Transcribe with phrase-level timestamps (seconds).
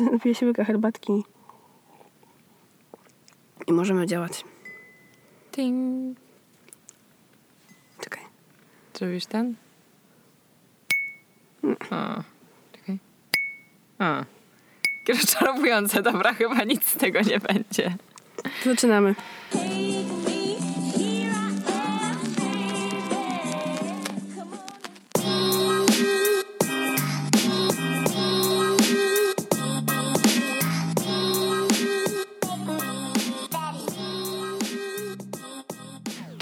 [0.00, 1.24] napiję się łyka herbatki
[3.66, 4.44] i możemy działać.
[5.52, 6.18] Ting.
[8.00, 8.22] Czekaj.
[8.94, 9.54] Zrobisz ten?
[11.90, 12.22] A,
[12.72, 12.98] czekaj.
[13.98, 14.24] A.
[15.08, 17.96] Rozczarowujące, dobra, chyba nic z tego nie będzie.
[18.64, 19.14] Zaczynamy.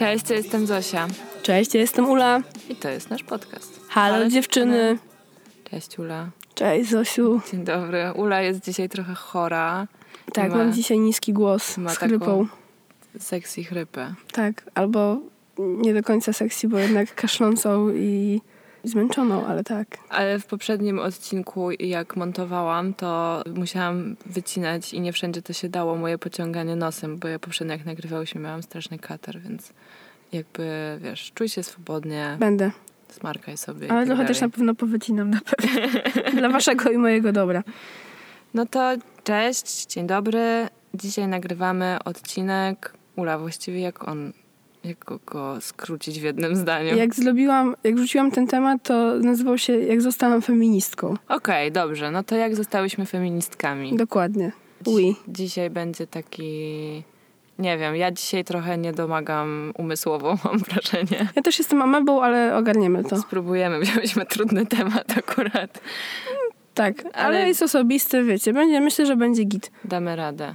[0.03, 1.09] Cześć, ja jestem Zosia
[1.43, 2.41] Cześć, ja jestem Ula.
[2.69, 3.81] i to jest nasz podcast.
[3.89, 4.99] Halo Ale dziewczyny.
[5.71, 6.31] Cześć Ula.
[6.55, 7.41] Cześć Zosiu.
[7.53, 8.13] Dzień dobry.
[8.15, 9.87] Ula jest dzisiaj trochę chora.
[10.33, 12.47] Tak, Ma- mam dzisiaj niski głos ma z chrypą.
[13.19, 14.15] Sexy chrypę.
[14.33, 15.21] Tak, albo
[15.59, 18.41] nie do końca sexy, bo jednak kaszlącą i
[18.85, 19.99] zmęczoną, ale tak.
[20.09, 25.97] Ale w poprzednim odcinku, jak montowałam, to musiałam wycinać i nie wszędzie to się dało,
[25.97, 29.73] moje pociąganie nosem, bo ja poprzednio jak nagrywałyśmy miałam straszny katar, więc
[30.33, 32.71] jakby, wiesz, czuj się swobodnie, Będę.
[33.09, 33.93] smarkaj sobie.
[33.93, 34.53] Ale tak trochę też na dalej.
[34.53, 36.01] pewno powycinam na pewno.
[36.41, 37.63] Dla waszego i mojego dobra.
[38.55, 38.93] No to
[39.25, 40.69] cześć, dzień dobry.
[40.95, 42.93] Dzisiaj nagrywamy odcinek.
[43.17, 44.33] Ula, właściwie jak on,
[44.85, 46.97] jak go, go skrócić w jednym zdaniu?
[46.97, 51.17] Jak zrobiłam, jak rzuciłam ten temat, to nazywał się Jak zostałam feministką.
[51.29, 53.97] Okej, dobrze, no to jak zostałyśmy feministkami?
[53.97, 54.53] Dokładnie.
[54.87, 55.17] Oui.
[55.29, 57.03] Dzisiaj będzie taki.
[57.59, 61.29] Nie wiem, ja dzisiaj trochę nie domagam umysłowo, mam wrażenie.
[61.37, 63.21] Ja też jestem amebą, ale ogarniemy to.
[63.21, 65.81] Spróbujemy, wzięłyśmy trudny temat akurat.
[66.75, 68.53] Tak, ale, Ale- jest osobisty, wiecie.
[68.53, 69.71] Będzie, myślę, że będzie git.
[69.85, 70.55] Damy radę.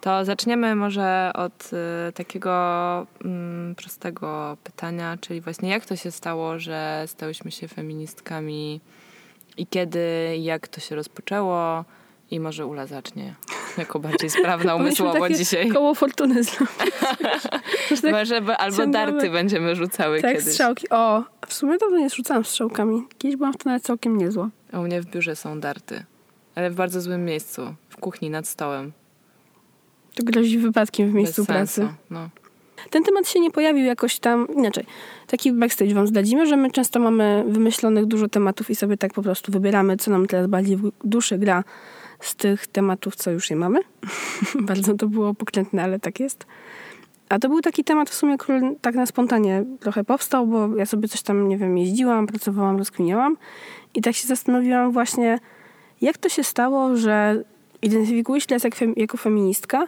[0.00, 1.70] To zaczniemy może od
[2.08, 8.80] y, takiego mm, prostego pytania, czyli właśnie jak to się stało, że stałyśmy się feministkami
[9.56, 11.84] i kiedy, jak to się rozpoczęło
[12.30, 13.34] i może Ula zacznie
[13.78, 15.68] jako bardziej sprawna umysłowo dzisiaj.
[15.68, 16.42] Koło fortuny.
[16.44, 16.50] Że
[18.02, 20.52] tak, Może albo ciągnąłem- darty będziemy rzucały tak kiedyś.
[20.52, 20.88] strzałki.
[20.90, 23.02] O, w sumie dawno nie rzucałam strzałkami.
[23.18, 24.48] Kiedyś byłam w to nawet całkiem niezła.
[24.72, 26.04] A u mnie w biurze są darty.
[26.54, 27.74] Ale w bardzo złym miejscu.
[27.88, 28.92] W kuchni nad stołem.
[30.14, 31.74] To grozi wypadkiem w miejscu Bez pracy.
[31.74, 31.94] sensu.
[32.10, 32.28] No.
[32.90, 34.84] Ten temat się nie pojawił jakoś tam inaczej.
[35.26, 39.22] Taki backstage wam zdradzimy, że my często mamy wymyślonych dużo tematów i sobie tak po
[39.22, 41.64] prostu wybieramy, co nam teraz bardziej w duszy gra
[42.20, 43.80] z tych tematów, co już je mamy.
[44.60, 46.46] Bardzo to było pokrętne, ale tak jest.
[47.28, 50.86] A to był taki temat w sumie, który tak na spontanie trochę powstał, bo ja
[50.86, 53.36] sobie coś tam, nie wiem, jeździłam, pracowałam, rozkminiałam
[53.94, 55.38] i tak się zastanowiłam właśnie,
[56.00, 57.44] jak to się stało, że
[57.82, 59.86] identyfikuję się teraz jak fem- jako feministka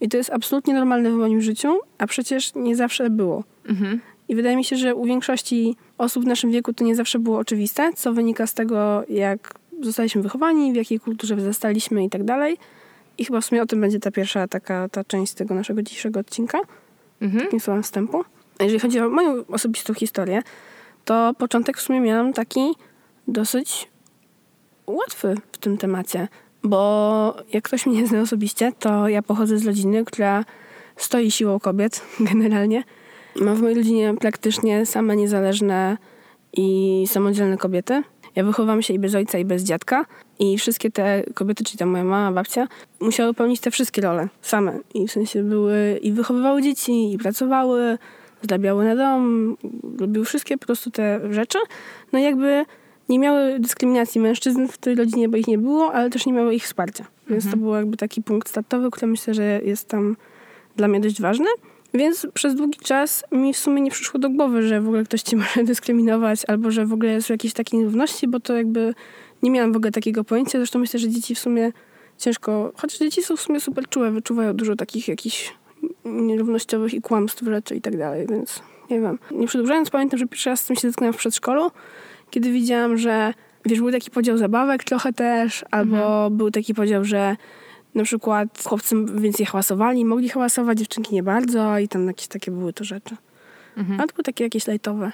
[0.00, 3.44] i to jest absolutnie normalne w moim życiu, a przecież nie zawsze było.
[3.68, 4.00] Mhm.
[4.28, 7.38] I wydaje mi się, że u większości osób w naszym wieku to nie zawsze było
[7.38, 12.56] oczywiste, co wynika z tego, jak zostaliśmy wychowani, w jakiej kulturze wzrastaliśmy i tak dalej.
[13.18, 16.20] I chyba w sumie o tym będzie ta pierwsza taka ta część tego naszego dzisiejszego
[16.20, 16.58] odcinka,
[17.20, 17.44] Mhm.
[17.44, 18.24] takim słowem wstępu.
[18.58, 20.42] A jeżeli chodzi o moją osobistą historię,
[21.04, 22.60] to początek w sumie miałam taki
[23.28, 23.88] dosyć
[24.86, 26.28] łatwy w tym temacie,
[26.62, 30.44] bo jak ktoś mnie nie zna osobiście, to ja pochodzę z rodziny, która
[30.96, 32.02] stoi siłą kobiet
[32.32, 32.84] generalnie.
[33.40, 35.96] Mam w mojej rodzinie praktycznie same niezależne
[36.52, 38.02] i samodzielne kobiety.
[38.38, 40.06] Ja wychowałam się i bez ojca, i bez dziadka.
[40.38, 42.68] I wszystkie te kobiety, czyli tam moja mama, babcia,
[43.00, 44.78] musiały pełnić te wszystkie role same.
[44.94, 47.98] I w sensie były i wychowywały dzieci, i pracowały,
[48.42, 49.56] zarabiały na dom,
[49.98, 51.58] robiły wszystkie po prostu te rzeczy.
[52.12, 52.64] No i jakby
[53.08, 56.54] nie miały dyskryminacji mężczyzn w tej rodzinie, bo ich nie było, ale też nie miały
[56.54, 57.04] ich wsparcia.
[57.30, 60.16] Więc to był jakby taki punkt startowy, który myślę, że jest tam
[60.76, 61.48] dla mnie dość ważny.
[61.94, 65.22] Więc przez długi czas mi w sumie nie przyszło do głowy, że w ogóle ktoś
[65.22, 68.94] cię może dyskryminować, albo że w ogóle są jakieś takie nierówności, bo to jakby
[69.42, 70.58] nie miałam w ogóle takiego pojęcia.
[70.58, 71.72] Zresztą myślę, że dzieci w sumie
[72.18, 75.54] ciężko, chociaż dzieci są w sumie super czułe, wyczuwają dużo takich jakichś
[76.04, 79.18] nierównościowych i kłamstw rzeczy i tak dalej, więc nie wiem.
[79.30, 81.70] Nie przedłużając, pamiętam, że pierwszy raz z tym się zetknęłam w przedszkolu,
[82.30, 83.34] kiedy widziałam, że
[83.66, 87.36] wiesz, był taki podział zabawek trochę też, albo był taki podział, że
[87.94, 92.72] na przykład chłopcy więcej hałasowali, mogli hałasować, dziewczynki nie bardzo i tam jakieś takie były
[92.72, 93.16] to rzeczy.
[93.76, 94.00] Mhm.
[94.00, 95.12] A to były takie jakieś lajtowe,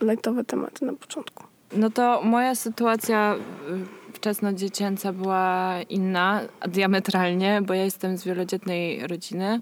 [0.00, 1.44] lajtowe tematy na początku.
[1.76, 9.60] No to moja sytuacja y, wczesnodziecięca była inna, diametralnie, bo ja jestem z wielodzietnej rodziny.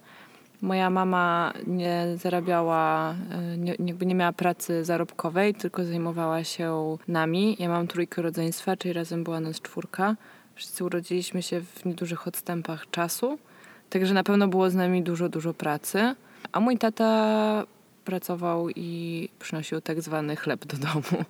[0.62, 3.14] Moja mama nie zarabiała,
[3.54, 7.56] y, nie, jakby nie miała pracy zarobkowej, tylko zajmowała się nami.
[7.58, 10.16] Ja mam trójkę rodzeństwa, czyli razem była nas czwórka.
[10.56, 13.38] Wszyscy urodziliśmy się w niedużych odstępach czasu,
[13.90, 16.14] także na pewno było z nami dużo, dużo pracy.
[16.52, 17.64] A mój tata
[18.04, 21.24] pracował i przynosił tak zwany chleb do domu.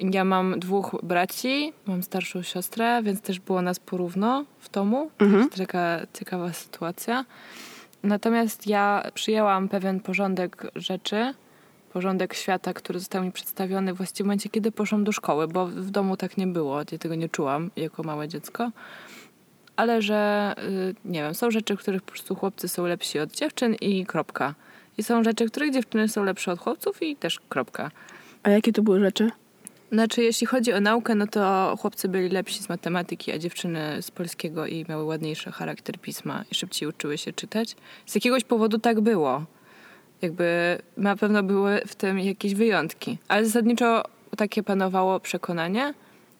[0.00, 5.10] Ja mam dwóch braci, mam starszą siostrę, więc też było nas porówno w domu.
[5.18, 5.48] Mhm.
[5.50, 7.24] Taka ciekawa sytuacja.
[8.02, 11.34] Natomiast ja przyjęłam pewien porządek rzeczy,
[11.94, 15.90] porządek świata, który został mi przedstawiony właściwie w momencie, kiedy poszłam do szkoły, bo w
[15.90, 18.70] domu tak nie było, ja tego nie czułam jako małe dziecko.
[19.76, 23.32] Ale że, y, nie wiem, są rzeczy, w których po prostu chłopcy są lepsi od
[23.32, 24.54] dziewczyn i kropka.
[24.98, 27.90] I są rzeczy, w których dziewczyny są lepsze od chłopców i też kropka.
[28.42, 29.30] A jakie to były rzeczy?
[29.92, 34.10] Znaczy, jeśli chodzi o naukę, no to chłopcy byli lepsi z matematyki, a dziewczyny z
[34.10, 37.76] polskiego i miały ładniejszy charakter pisma i szybciej uczyły się czytać.
[38.06, 39.44] Z jakiegoś powodu tak było.
[40.24, 43.18] Jakby na pewno były w tym jakieś wyjątki.
[43.28, 44.02] Ale zasadniczo
[44.36, 45.94] takie panowało przekonanie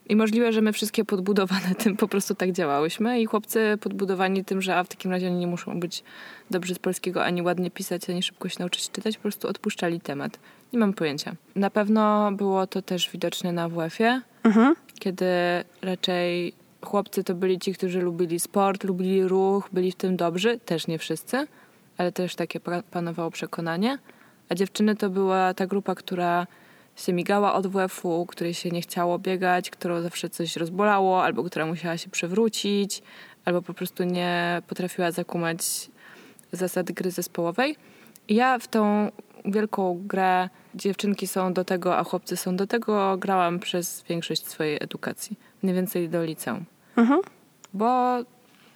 [0.08, 4.62] i możliwe, że my wszystkie podbudowane tym po prostu tak działałyśmy i chłopcy podbudowani tym,
[4.62, 6.04] że a w takim razie oni nie muszą być
[6.50, 10.38] dobrzy z polskiego, ani ładnie pisać, ani szybko się nauczyć czytać, po prostu odpuszczali temat.
[10.72, 11.34] Nie mam pojęcia.
[11.54, 14.75] Na pewno było to też widoczne na WF-ie, Mhm.
[14.98, 15.26] kiedy
[15.82, 16.52] raczej
[16.84, 20.58] chłopcy to byli ci, którzy lubili sport, lubili ruch, byli w tym dobrzy.
[20.64, 21.46] Też nie wszyscy,
[21.99, 23.99] ale też takie pa- panowało przekonanie.
[24.49, 26.46] A dziewczyny to była ta grupa, która
[26.96, 31.67] się migała od WF-u, której się nie chciało biegać, którą zawsze coś rozbolało, albo która
[31.67, 33.02] musiała się przewrócić,
[33.44, 35.91] albo po prostu nie potrafiła zakumać
[36.52, 37.76] zasad gry zespołowej.
[38.29, 39.11] I ja w tą
[39.44, 44.79] wielką grę dziewczynki są do tego, a chłopcy są do tego, grałam przez większość swojej
[44.82, 45.37] edukacji.
[45.62, 46.64] Mniej więcej do liceum.
[46.97, 47.20] Mhm.
[47.75, 48.19] Bo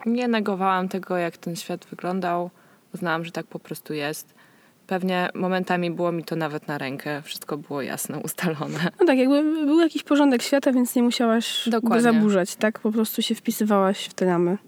[0.06, 2.50] nie negowałam tego, jak ten świat wyglądał.
[2.98, 4.34] Uznałam, że tak po prostu jest.
[4.86, 7.22] Pewnie momentami było mi to nawet na rękę.
[7.22, 8.78] Wszystko było jasne, ustalone.
[9.00, 12.02] No tak, jakby był jakiś porządek świata, więc nie musiałaś go Dokładnie.
[12.02, 12.78] zaburzać, tak?
[12.80, 14.58] Po prostu się wpisywałaś w te ramy.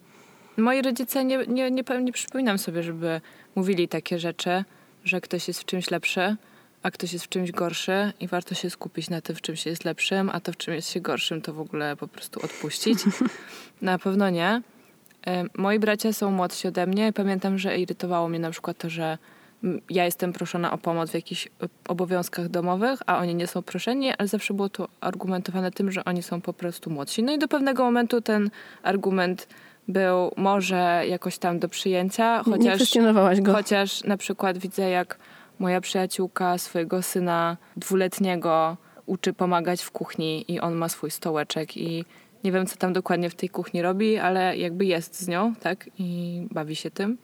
[0.56, 3.20] Moi rodzice nie, nie, nie, nie przypominam sobie, żeby
[3.54, 4.64] mówili takie rzeczy,
[5.04, 6.36] że ktoś jest w czymś lepszy,
[6.82, 9.70] a ktoś jest w czymś gorszy i warto się skupić na tym, w czym się
[9.70, 12.98] jest lepszym, a to, w czym jest się gorszym, to w ogóle po prostu odpuścić.
[13.82, 14.62] na pewno nie.
[15.22, 17.12] Em, Moi bracia są młodsi ode mnie.
[17.12, 19.18] Pamiętam, że irytowało mnie na przykład to, że
[19.90, 21.50] ja jestem proszona o pomoc w jakichś y,
[21.88, 26.22] obowiązkach domowych, a oni nie są proszeni, ale zawsze było to argumentowane tym, że oni
[26.22, 27.22] są po prostu młodsi.
[27.22, 28.50] No i do pewnego momentu ten
[28.82, 29.48] argument
[29.88, 32.78] był może jakoś tam do przyjęcia, chociaż,
[33.40, 33.52] go.
[33.52, 35.18] chociaż na przykład widzę, jak
[35.58, 38.76] moja przyjaciółka swojego syna dwuletniego
[39.06, 42.04] uczy pomagać w kuchni i on ma swój stołeczek i
[42.44, 45.90] nie wiem, co tam dokładnie w tej kuchni robi, ale jakby jest z nią, tak?
[45.98, 47.18] I bawi się tym.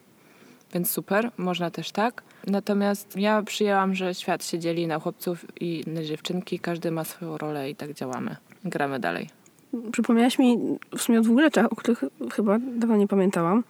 [0.73, 2.23] Więc super, można też tak.
[2.47, 7.37] Natomiast ja przyjęłam, że świat się dzieli na chłopców i na dziewczynki, każdy ma swoją
[7.37, 8.35] rolę i tak działamy.
[8.65, 9.29] Gramy dalej.
[9.91, 10.57] Przypomniałaś mi
[10.97, 12.03] w sumie o dwóch rzeczach, o których
[12.33, 13.63] chyba dawno nie pamiętałam,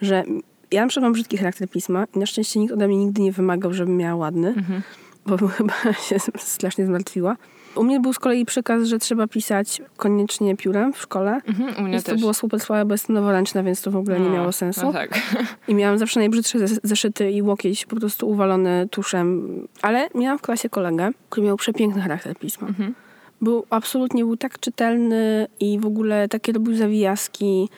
[0.00, 0.24] że
[0.70, 3.32] ja na przykład mam brzydki charakter pisma i na szczęście nikt ode mnie nigdy nie
[3.32, 4.82] wymagał, żebym miała ładny, Mhm.
[5.26, 5.74] bo chyba
[6.08, 7.36] się strasznie zmartwiła.
[7.76, 11.40] U mnie był z kolei przykaz, że trzeba pisać koniecznie piórem w szkole.
[11.46, 12.20] Mhm, u mnie Więc to też.
[12.20, 14.80] było super słabe, bo jestem noworęczna, więc to w ogóle nie No, miało sensu.
[14.82, 15.20] No tak.
[15.68, 19.48] I miałam zawsze najbrzydsze zes- zeszyty i łokieć po prostu uwalony tuszem.
[19.82, 22.68] Ale miałam w klasie kolegę, który miał przepiękny charakter pisma.
[22.68, 22.94] Mhm.
[23.40, 27.68] Był absolutnie był tak czytelny i w ogóle takie robił zawijaski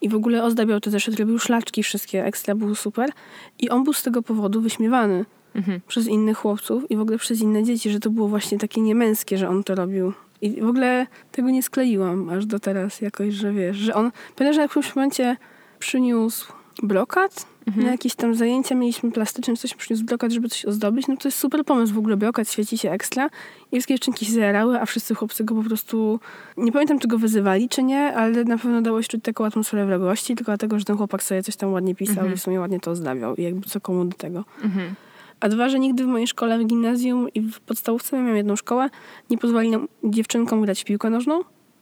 [0.00, 3.10] i w ogóle ozdabiał te zeszyty, robił szlaczki wszystkie, ekstra, był super.
[3.58, 5.24] I on był z tego powodu wyśmiewany
[5.56, 5.80] Mhm.
[5.88, 9.38] przez innych chłopców i w ogóle przez inne dzieci, że to było właśnie takie niemęskie,
[9.38, 10.12] że on to robił.
[10.42, 14.12] I w ogóle tego nie skleiłam aż do teraz jakoś, że wiesz, że on...
[14.36, 15.36] Pamiętam, że na którymś momencie
[15.78, 17.46] przyniósł brokat
[17.76, 21.08] na jakieś tam zajęcia mieliśmy plastyczne, coś przyniósł brokat, żeby coś ozdobić.
[21.08, 23.26] No to jest super pomysł w ogóle, brokat świeci się ekstra.
[23.72, 26.20] I wszystkie dziewczynki się zajarały, a wszyscy chłopcy go po prostu...
[26.56, 29.86] Nie pamiętam, czy go wyzywali, czy nie, ale na pewno dało się czuć taką atmosferę
[29.86, 32.80] wrogości, tylko dlatego, że ten chłopak sobie coś tam ładnie pisał i w sumie ładnie
[32.80, 33.36] to ozdabiał.
[33.36, 34.44] I jakby co komu do tego.
[34.64, 34.94] Mhm.
[35.40, 38.90] A dwa, że nigdy w mojej szkole, w gimnazjum i w podstawówce, miałam jedną szkołę,
[39.30, 41.40] nie pozwoli nam dziewczynkom grać w piłkę nożną.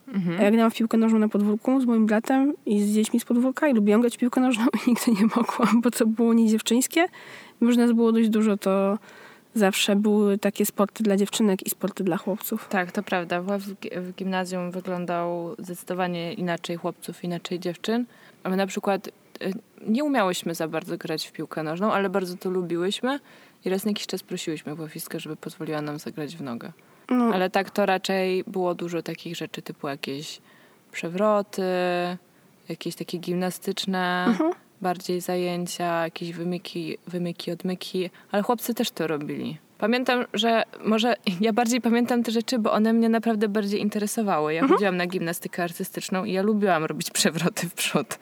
[0.08, 0.40] Mhm.
[0.40, 3.24] A ja grałam w piłkę nożną na podwórku z moim bratem i z dziećmi z
[3.24, 6.48] podwórka i lubiłam grać w piłkę nożną i nigdy nie mogłam, bo to było nie
[6.48, 7.06] dziewczyńskie.
[7.60, 8.98] Mimo, że nas było dość dużo, to
[9.54, 12.68] zawsze były takie sporty dla dziewczynek i sporty dla chłopców.
[12.68, 13.40] Tak, to prawda.
[13.42, 18.04] W gi- w gimnazjum wyglądał zdecydowanie inaczej chłopców, inaczej dziewczyn.
[18.42, 19.08] A my na przykład
[19.86, 23.20] nie umiałyśmy za bardzo grać w piłkę nożną, ale bardzo to lubiłyśmy
[23.64, 26.72] i raz na jakiś czas prosiłyśmy WF-istkę, żeby pozwoliła nam zagrać w nogę.
[27.10, 30.40] No, Ale tak to raczej było dużo takich rzeczy typu jakieś
[30.92, 31.62] przewroty,
[32.68, 34.52] jakieś takie gimnastyczne Mhm.
[34.82, 39.58] bardziej zajęcia, jakieś wymyki, wymyki, odmyki, ale chłopcy też to robili.
[39.84, 44.54] Pamiętam, że może ja bardziej pamiętam te rzeczy, bo one mnie naprawdę bardziej interesowały.
[44.54, 48.18] Ja chodziłam na gimnastykę artystyczną i ja lubiłam robić przewroty w przód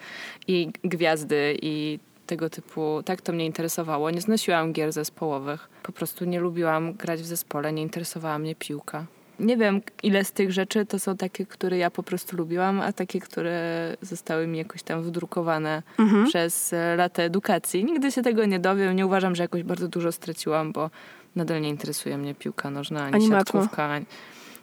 [0.49, 4.11] i gwiazdy i tego typu, tak to mnie interesowało.
[4.11, 5.69] Nie znosiłam gier zespołowych.
[5.83, 9.07] Po prostu nie lubiłam grać w zespole, nie interesowała mnie piłka.
[9.41, 12.93] nie wiem, ile z tych rzeczy to są takie, które ja po prostu lubiłam, a
[12.93, 16.27] takie, które zostały mi jakoś tam wdrukowane Mhm.
[16.27, 17.85] przez e, lata edukacji.
[17.85, 18.97] Nigdy się tego nie dowiem.
[18.97, 20.91] Nie uważam, że jakoś bardzo dużo straciłam, bo
[21.37, 23.61] nadal nie interesuje mnie piłka nożna, ani, Ani matma.
[23.61, 23.85] siatkówka.
[23.85, 24.07] Ani...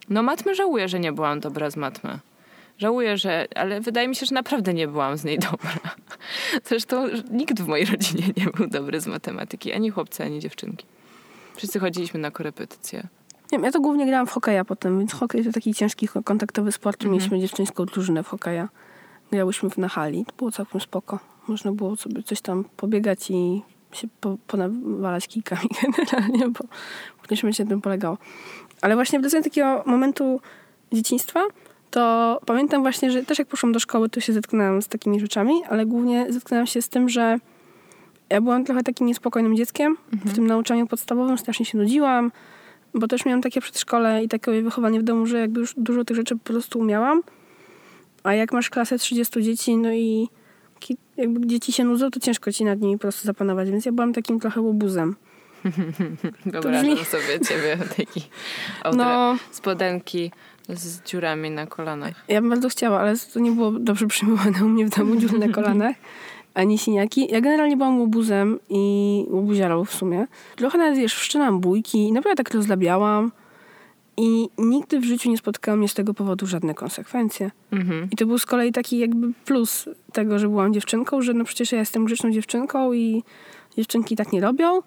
[0.10, 2.20] No matmy żałuję, że nie byłam dobra z matmy.
[2.78, 3.48] Żałuję, że...
[3.56, 5.80] Ale wydaje mi się, że naprawdę nie byłam z niej dobra.
[6.70, 9.74] Zresztą nikt w mojej rodzinie nie był dobry z matematyki.
[9.74, 10.86] Ani chłopcy, ani dziewczynki.
[11.56, 13.08] Wszyscy chodziliśmy na korepetycje.
[13.52, 16.72] Nie wiem, ja to głównie grałam w hokeja potem, więc hokej to taki ciężki, kontaktowy
[16.72, 17.04] sport.
[17.04, 18.70] Mieliśmy dziewczyńską drużynę w hokeja.
[19.32, 20.26] Grałyśmy w na hali.
[20.26, 21.20] To było całkiem spoko.
[21.48, 23.62] Można było sobie coś tam pobiegać i
[23.93, 26.60] się po, ponawalać kijkami generalnie, bo
[27.17, 28.17] w którymś momencie na tym polegało.
[28.81, 30.41] Ale właśnie wracając do takiego momentu
[30.91, 31.43] dzieciństwa,
[31.91, 35.62] to pamiętam właśnie, że też jak poszłam do szkoły, to się zetknęłam z takimi rzeczami,
[35.69, 37.38] ale głównie zetknęłam się z tym, że
[38.29, 39.98] ja byłam trochę takim niespokojnym dzieckiem.
[40.25, 42.31] W tym nauczaniu podstawowym strasznie się nudziłam,
[42.93, 46.15] bo też miałam takie przedszkole i takie wychowanie w domu, że jakby już dużo tych
[46.17, 47.22] rzeczy po prostu umiałam.
[48.24, 50.29] A jak masz klasę 30 dzieci, no i
[51.20, 54.14] jakby dzieci się nudzą, to ciężko ci nad nimi po prostu zapanować, więc ja byłam
[54.14, 55.16] takim trochę łobuzem.
[56.46, 58.22] Wyobrażam brzmi- sobie ciebie taki
[58.98, 59.36] No.
[59.52, 60.32] spodenki
[60.70, 62.14] z dziurami na kolanach.
[62.28, 65.40] Ja bym bardzo chciała, ale to nie było dobrze przyjmowane u mnie w domu, dziury
[65.40, 65.96] na kolanach,
[66.54, 67.32] ani siniaki.
[67.32, 70.28] Ja generalnie byłam łobuzem i łobuziarą w sumie.
[70.56, 73.32] Trochę nawet, wiesz, wszczynałam bójki i naprawdę tak rozlabiałam.
[74.22, 77.52] I nigdy w życiu nie spotkały mnie z tego powodu żadne konsekwencje.
[77.72, 78.08] Mhm.
[78.12, 81.72] I to był z kolei taki jakby plus tego, że byłam dziewczynką, że no przecież
[81.72, 83.24] ja jestem grzeczną dziewczynką i
[83.78, 84.82] dziewczynki tak nie robią,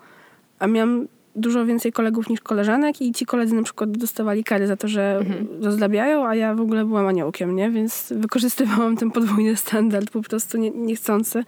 [0.59, 4.77] a miałam dużo więcej kolegów niż koleżanek i ci koledzy na przykład dostawali kary za
[4.77, 5.25] to, że
[5.61, 7.71] rozlabiają, a ja w ogóle byłam aniołkiem, nie?
[7.71, 11.45] Więc wykorzystywałam ten podwójny standard po prostu nie, niechcący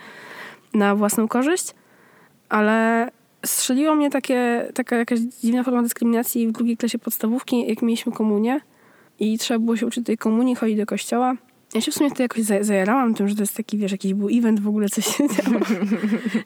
[0.74, 1.74] na własną korzyść,
[2.48, 3.08] ale
[3.44, 8.60] strzeliło mnie takie, taka jakaś dziwna forma dyskryminacji w drugiej klasie podstawówki, jak mieliśmy komunię
[9.20, 11.34] i trzeba było się uczyć tej komunii, chodzić do kościoła.
[11.74, 14.14] Ja się w sumie wtedy jakoś za- zajarałam tym, że to jest taki, wiesz, jakiś
[14.14, 15.60] był event w ogóle, coś się działo.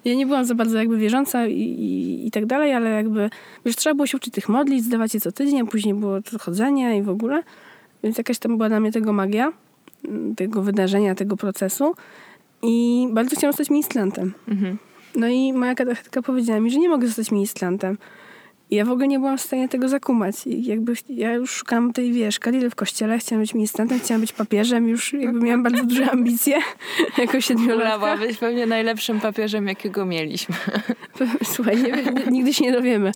[0.04, 3.30] Ja nie byłam za bardzo jakby wierząca i, i, i tak dalej, ale jakby,
[3.64, 6.98] wiesz, trzeba było się uczyć tych modlic, zdawać je co tydzień, później było to chodzenie
[6.98, 7.42] i w ogóle.
[8.02, 9.52] Więc jakaś tam była dla mnie tego magia,
[10.36, 11.94] tego wydarzenia, tego procesu.
[12.62, 14.34] I bardzo chciałam zostać ministrantem.
[14.48, 14.78] Mhm.
[15.18, 17.98] No i moja katechetka powiedziała mi, że nie mogę zostać ministrantem.
[18.70, 20.46] I ja w ogóle nie byłam w stanie tego zakumać.
[20.46, 24.32] I jakby ja już szukałam tej, wiesz, kariery w kościele, chciałam być ministrantem, chciałam być
[24.32, 26.58] papieżem, już jakby miałam bardzo duże ambicje
[27.18, 27.98] jako siedmiolatka.
[27.98, 30.54] byłabyś pewnie najlepszym papieżem, jakiego mieliśmy.
[31.54, 33.12] Słuchaj, nie, nigdy się nie dowiemy.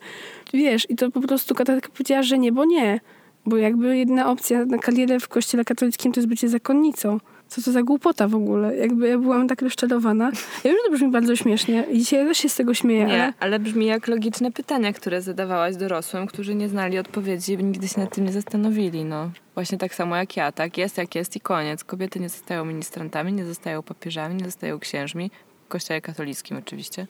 [0.53, 2.99] Wiesz, i to po prostu katechetka powiedziała, że nie, bo nie.
[3.45, 7.19] Bo jakby jedyna opcja na karierę w kościele katolickim to jest bycie zakonnicą.
[7.53, 8.75] Co to za głupota w ogóle?
[8.75, 10.25] Jakby ja byłam tak rozczarowana.
[10.63, 13.23] Ja wiem, że to brzmi bardzo śmiesznie i dzisiaj też się z tego śmieję, Nie,
[13.23, 13.33] ale...
[13.39, 17.99] ale brzmi jak logiczne pytania, które zadawałaś dorosłym, którzy nie znali odpowiedzi i nigdy się
[17.99, 19.05] nad tym nie zastanowili.
[19.05, 19.31] No.
[19.53, 20.77] Właśnie tak samo jak ja, tak?
[20.77, 21.83] Jest jak jest i koniec.
[21.83, 25.31] Kobiety nie zostają ministrantami, nie zostają papieżami, nie zostają księżmi.
[25.65, 27.07] W kościele katolickim oczywiście.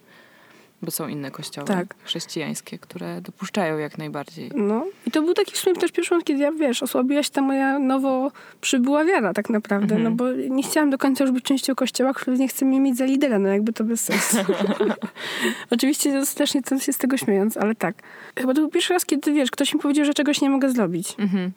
[0.84, 1.96] Bo są inne kościoły Tak.
[2.04, 4.52] chrześcijańskie, które dopuszczają jak najbardziej.
[4.56, 7.30] No i to był taki w sumie też pierwszy moment, kiedy ja, wiesz, osłabiła się
[7.30, 10.04] ta moja nowo przybyła wiara tak naprawdę, Mhm.
[10.04, 12.98] no bo nie chciałam do końca już być częścią kościoła, który nie chce mnie mieć
[12.98, 14.38] za lidera, no jakby to bez sensu.
[15.72, 17.96] Oczywiście strasznie to się z tego śmiejąc, ale tak.
[18.38, 21.16] Chyba to był pierwszy raz, kiedy, wiesz, ktoś mi powiedział, że czegoś nie mogę zrobić.
[21.20, 21.52] Mhm.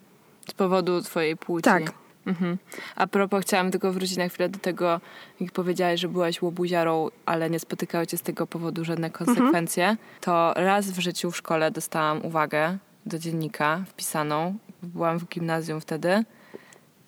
[0.49, 1.63] Z powodu twojej płci.
[1.63, 1.83] Tak.
[2.27, 2.57] Mhm.
[2.95, 5.01] A propos, chciałam tylko wrócić na chwilę do tego,
[5.39, 9.97] jak powiedziałaś, że byłaś łobuziarą, ale nie spotykały cię z tego powodu żadne konsekwencje.
[10.21, 14.55] To raz w życiu w szkole dostałam uwagę do dziennika wpisaną.
[14.83, 16.23] Byłam w gimnazjum wtedy.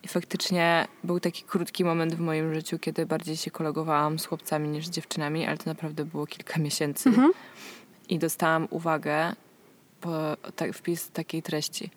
[0.04, 4.70] I faktycznie był taki krótki moment w moim życiu, kiedy bardziej się kolegowałam z chłopcami
[4.70, 7.10] niż z dziewczynami, ale to naprawdę było kilka miesięcy.
[7.10, 7.32] Mhm.
[8.10, 9.34] I dostałam uwagę,
[10.02, 11.90] po, tak, wpis takiej treści.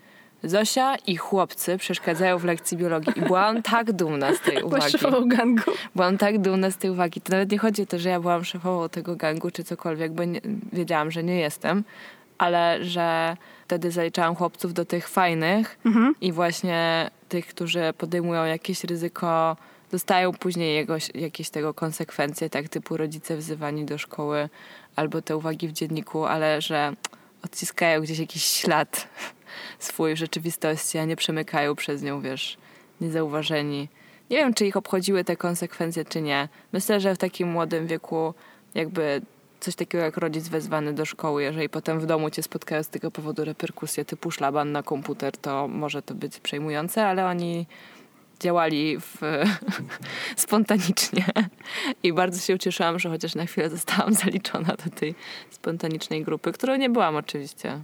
[0.44, 3.12] Zosia i chłopcy przeszkadzają w lekcji biologii.
[3.18, 4.90] I byłam tak dumna z tej uwagi.
[4.90, 5.70] szefową gangu.
[5.94, 7.20] Byłam tak dumna z tej uwagi.
[7.20, 10.24] To nawet nie chodzi o to, że ja byłam szefową tego gangu czy cokolwiek, bo
[10.24, 10.40] nie,
[10.72, 11.84] wiedziałam, że nie jestem,
[12.38, 16.14] ale że wtedy zaliczałam chłopców do tych fajnych Mhm.
[16.20, 19.56] i właśnie tych, którzy podejmują jakieś ryzyko,
[19.90, 24.48] dostają później jegoś, jakieś tego konsekwencje, tak typu rodzice wzywani do szkoły
[24.96, 26.92] albo te uwagi w dzienniku, ale że
[27.44, 29.08] odciskają gdzieś jakiś ślad
[29.78, 32.56] swój w rzeczywistości, a nie przemykają przez nią, wiesz,
[33.00, 33.88] niezauważeni.
[34.30, 36.48] Nie wiem, czy ich obchodziły te konsekwencje, czy nie.
[36.72, 38.34] Myślę, że w takim młodym wieku
[38.74, 39.22] jakby
[39.60, 43.10] coś takiego jak rodzic wezwany do szkoły, jeżeli potem w domu cię spotkają z tego
[43.10, 47.66] powodu reperkusje typu szlaban na komputer, to może to być przejmujące, ale oni
[48.40, 49.20] działali w,
[50.36, 51.24] spontanicznie
[52.02, 55.14] i bardzo się ucieszyłam, że chociaż na chwilę zostałam zaliczona do tej
[55.50, 57.80] spontanicznej grupy, którą nie byłam oczywiście.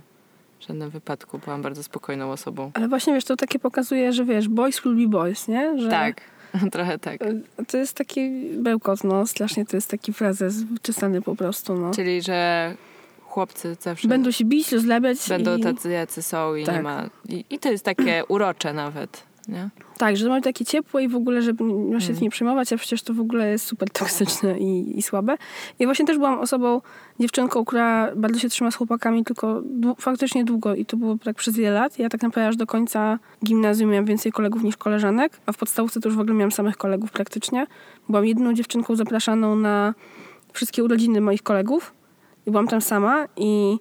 [0.60, 1.38] W żadnym wypadku.
[1.38, 2.70] Byłam bardzo spokojną osobą.
[2.74, 5.78] Ale właśnie, wiesz, to takie pokazuje, że wiesz, boys will be boys, nie?
[5.82, 6.20] Że Tak,
[6.72, 7.20] trochę tak.
[7.68, 9.26] To jest taki bełkot, no.
[9.26, 11.90] Strasznie to jest taki frazes wyczesany po prostu, no.
[11.94, 12.74] Czyli, że
[13.22, 15.62] chłopcy zawsze Będą się bić, rozlabiać będą i...
[15.62, 16.82] tacy, jacy są i nie Tak.
[16.82, 17.08] ma...
[17.28, 19.68] I, I to jest takie urocze nawet, nie?
[19.98, 22.16] Tak, że mamy takie ciepłe i w ogóle, żeby ma się Mm.
[22.16, 25.36] tym nie przejmować, a przecież to w ogóle jest super toksyczne i, i słabe.
[25.78, 26.80] Ja właśnie też byłam osobą,
[27.20, 31.36] dziewczynką, która bardzo się trzyma z chłopakami, tylko dłu- faktycznie długo i to było tak
[31.36, 31.98] przez wiele lat.
[31.98, 36.00] Ja tak naprawdę aż do końca gimnazjum miałam więcej kolegów niż koleżanek, a w podstawówce
[36.00, 37.66] to już w ogóle miałam samych kolegów praktycznie.
[38.08, 39.94] Byłam jedyną dziewczynką zapraszaną na
[40.52, 41.94] wszystkie urodziny moich kolegów
[42.46, 43.78] i byłam tam sama i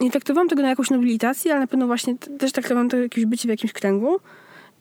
[0.00, 3.48] nie traktowałam tego na jakąś nobilitację, ale na pewno właśnie też traktowałam to jakieś bycie
[3.48, 4.16] w jakimś kręgu.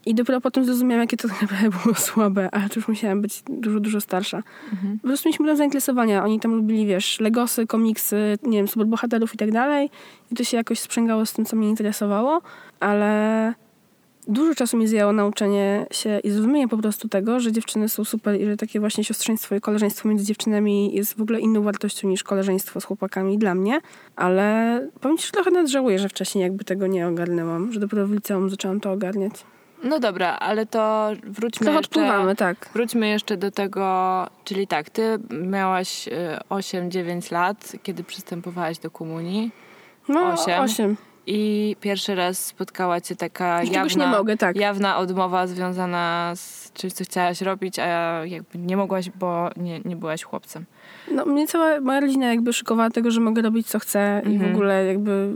[0.06, 3.80] I dopiero potem zrozumiałam, jakie to naprawdę było słabe, ale to już musiałam być dużo,
[3.80, 4.44] dużo starsza.
[5.02, 6.24] Po prostu mieliśmy tam zainteresowania.
[6.24, 9.90] Oni tam lubili, wiesz, legosy, komiksy, nie wiem, superbohaterów i tak dalej.
[10.32, 12.42] I to się jakoś sprzęgało z tym, co mnie interesowało,
[12.80, 13.54] ale
[14.28, 18.42] dużo czasu mi zajęło nauczenie się i zrozumienie po prostu tego, że dziewczyny są super
[18.42, 22.24] i że takie właśnie siostrzeństwo i koleżeństwo między dziewczynami jest w ogóle inną wartością niż
[22.24, 23.80] koleżeństwo z chłopakami dla mnie.
[24.16, 28.08] Ale powiem ci, że trochę nawet żałuję, że wcześniej jakby tego nie ogarnęłam, że dopiero
[28.08, 29.34] w liceum zaczęłam to ogarniać.
[29.84, 31.90] No dobra, ale to wróćmy Trochę jeszcze...
[32.00, 32.70] odpływamy, tak.
[32.74, 36.12] Wróćmy jeszcze do tego, czyli tak, ty miałaś y,
[36.50, 39.52] 8-9 lat, kiedy przystępowałaś do komunii
[40.08, 40.60] No, Osiem.
[40.63, 40.98] osiem.
[41.27, 44.56] I pierwszy raz spotkała cię taka jawna, mogę, tak.
[44.56, 49.96] jawna odmowa związana z czymś, co chciałaś robić, a jakby nie mogłaś, bo nie, nie
[49.96, 50.65] byłaś chłopcem.
[51.12, 54.32] No, mnie cała moja rodzina jakby szykowała tego, że mogę robić co chcę i w
[54.32, 54.51] Mhm.
[54.51, 55.30] ogóle jakby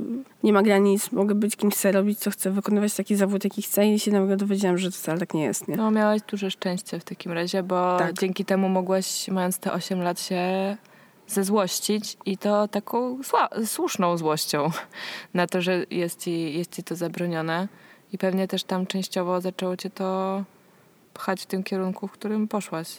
[0.44, 3.88] nie ma granic, mogę być kim chcę, robić co chcę, wykonywać taki zawód, jaki chcę
[3.88, 5.76] i się nagle dowiedziałam, że to wcale tak nie jest, nie?
[5.76, 8.14] No miałaś duże szczęście w takim razie, bo Tak.
[8.14, 10.78] dzięki temu mogłaś, mając te 8 lat, się
[11.28, 13.20] zezłościć i to taką
[13.66, 14.72] słuszną złością
[15.34, 17.68] na to, że jest ci, jest ci to zabronione.
[18.14, 20.44] I pewnie też tam częściowo zaczęło cię to
[21.14, 22.98] pchać w tym kierunku, w którym poszłaś.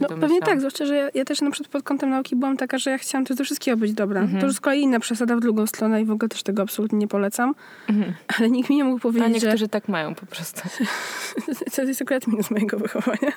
[0.00, 2.78] No pewnie tak, zwłaszcza, że ja, ja też na przykład pod kątem nauki byłam taka,
[2.78, 4.20] że ja chciałam też do wszystkiego być dobra.
[4.20, 4.40] Mhm.
[4.40, 6.98] To już z kolei inna przesada w drugą stronę i w ogóle też tego absolutnie
[6.98, 7.54] nie polecam.
[7.88, 8.14] Mhm.
[8.38, 9.68] Ale nikt mi nie mógł A powiedzieć, niektórzy że...
[9.68, 10.60] tak mają po prostu.
[11.76, 13.32] To jest akurat minus mojego wychowania.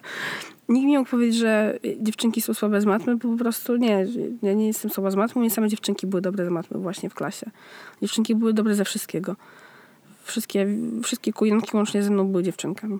[0.69, 4.07] Nikt mi nie mógł powiedzieć, że dziewczynki są słabe z matmy, bo po prostu nie,
[4.41, 7.13] ja nie jestem słaba z matmy, nie same dziewczynki były dobre z matmy właśnie w
[7.13, 7.51] klasie.
[8.01, 9.35] Dziewczynki były dobre ze wszystkiego.
[10.23, 10.67] Wszystkie,
[11.03, 12.99] wszystkie kujonki łącznie ze mną były dziewczynkami.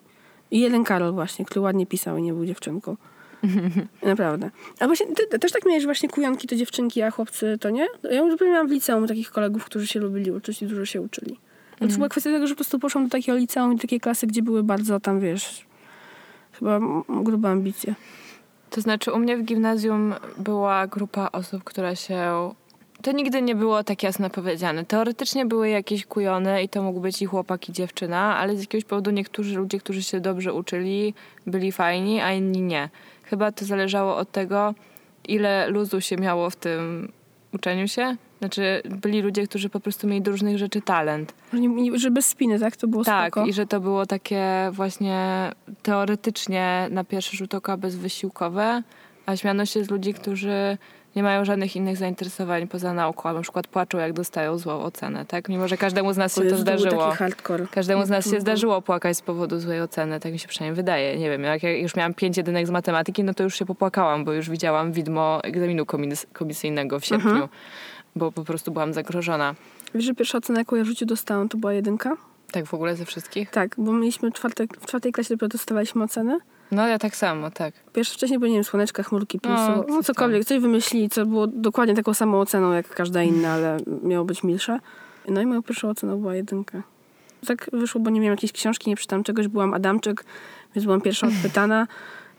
[0.51, 2.97] I jeden Karol właśnie, który ładnie pisał i nie był dziewczynką.
[4.03, 4.51] Naprawdę.
[4.79, 7.87] A właśnie, ty, też tak miałeś, właśnie kujonki to dziewczynki, a chłopcy to nie?
[8.03, 11.39] Ja już miałam w liceum takich kolegów, którzy się lubili uczyć i dużo się uczyli.
[11.81, 14.27] No to była kwestia tego, że po prostu poszłam do takiego liceum i takiej klasy,
[14.27, 15.65] gdzie były bardzo tam, wiesz,
[16.51, 17.95] chyba grube ambicje.
[18.69, 22.51] To znaczy, u mnie w gimnazjum była grupa osób, która się.
[23.01, 24.85] To nigdy nie było tak jasno powiedziane.
[24.85, 28.85] Teoretycznie były jakieś kujony i to mógł być i chłopak, i dziewczyna, ale z jakiegoś
[28.85, 31.13] powodu niektórzy ludzie, którzy się dobrze uczyli,
[31.47, 32.89] byli fajni, a inni nie.
[33.29, 34.73] Chyba to zależało od tego,
[35.27, 37.11] ile luzu się miało w tym
[37.53, 38.15] uczeniu się.
[38.39, 41.33] Znaczy, byli ludzie, którzy po prostu mieli do różnych rzeczy talent.
[41.95, 42.75] Że, bez spiny, tak?
[42.77, 43.47] To było Tak, spoko.
[43.47, 45.51] i że to było takie właśnie
[45.83, 48.83] teoretycznie na pierwszy rzut oka bezwysiłkowe,
[49.25, 50.77] a śmiano się z ludzi, którzy
[51.15, 55.25] nie mają żadnych innych zainteresowań poza nauką, a na przykład płaczą, jak dostają złą ocenę,
[55.25, 55.49] tak?
[55.49, 57.05] Mimo, że każdemu z nas się to był zdarzyło.
[57.05, 57.67] taki hardcore.
[57.71, 61.17] Każdemu z nas się zdarzyło płakać z powodu złej oceny, tak mi się przynajmniej wydaje.
[61.19, 64.25] Nie wiem, jak ja już miałam pięć jedynek z matematyki, no to już się popłakałam,
[64.25, 67.49] bo już widziałam widmo egzaminu komis- komisyjnego w sierpniu, Mhm.
[68.15, 69.55] bo po prostu byłam zagrożona.
[69.95, 72.17] Wiesz, że pierwsza ocena, jaką ja w życiu dostałam, to była jedynka?
[72.51, 73.49] Tak w ogóle ze wszystkich?
[73.49, 76.37] Tak, bo mieliśmy czwarte, w czwartej klasie dopiero dostawaliśmy oceny.
[76.71, 77.73] No ja tak samo, tak.
[77.93, 81.25] Pierwsze wcześniej, bo nie wiem, słoneczka, chmurki, No, plusu, no, coś cokolwiek, coś wymyślili, co
[81.25, 84.79] było dokładnie taką samą oceną jak każda inna, ale miało być milsze.
[85.27, 86.83] No i moją pierwszą oceną była jedynka.
[87.47, 90.25] Tak wyszło, bo nie miałam jakiejś książki, nie przeczytałam czegoś, byłam Adamczyk,
[90.75, 91.87] więc byłam pierwsza odpytana.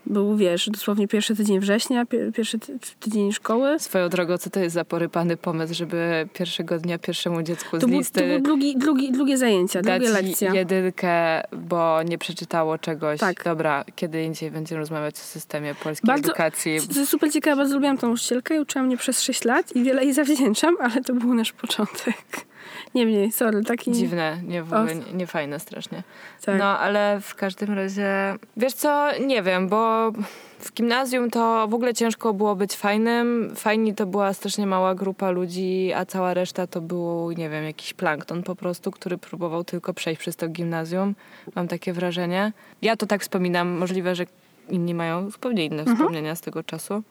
[0.07, 3.79] Był, wiesz, dosłownie pierwszy tydzień września, pie- pierwszy ty- tydzień szkoły.
[3.79, 7.87] Swoją drogą, co to jest za porypany pomysł, żeby pierwszego dnia pierwszemu dziecku z To,
[7.87, 10.55] był, to listy były drugi, drugi, drugie zajęcia, dać drugie lekcja.
[10.55, 13.21] jedynkę, bo nie przeczytało czegoś.
[13.21, 13.45] Tak.
[13.45, 16.79] Dobra, kiedy indziej będziemy rozmawiać o systemie polskiej Bardzo- edukacji.
[16.95, 19.83] To jest super ciekawe, bardzo lubiłam tą nauczycielkę i uczyłam mnie przez 6 lat i
[19.83, 22.15] wiele jej zawdzięczam, ale to był nasz początek.
[22.95, 23.93] Nie mniej, sorry, taki...
[23.93, 24.95] Dziwne, nie, w ogóle O.
[24.95, 26.03] nie, niefajne strasznie.
[26.45, 26.59] Tak.
[26.59, 30.13] No, ale w każdym razie, wiesz co, nie wiem, bo
[30.59, 33.53] w gimnazjum to w ogóle ciężko było być fajnym.
[33.57, 37.95] Fajni to była strasznie mała grupa ludzi, a cała reszta to był, nie wiem, jakiś
[37.95, 41.15] plankton po prostu, który próbował tylko przejść przez to gimnazjum.
[41.55, 42.53] Mam takie wrażenie.
[42.83, 44.25] Ja to tak wspominam, możliwe, że
[44.69, 47.03] inni mają zupełnie inne wspomnienia z tego czasu.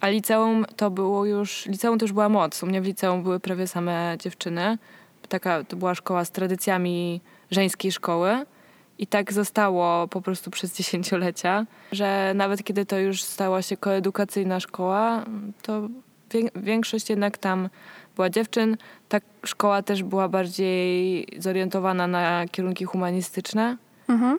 [0.00, 2.62] A liceum to było już, liceum to już była moc.
[2.62, 4.78] U mnie w liceum były prawie same dziewczyny.
[5.28, 8.46] taka, to była szkoła z tradycjami żeńskiej szkoły.
[8.98, 14.60] I tak zostało po prostu przez dziesięciolecia, że nawet kiedy to już stała się koedukacyjna
[14.60, 15.24] szkoła,
[15.62, 15.88] to
[16.56, 17.68] większość jednak tam
[18.16, 18.76] była dziewczyn.
[19.08, 23.76] Ta szkoła też była bardziej zorientowana na kierunki humanistyczne.
[24.08, 24.38] Mhm.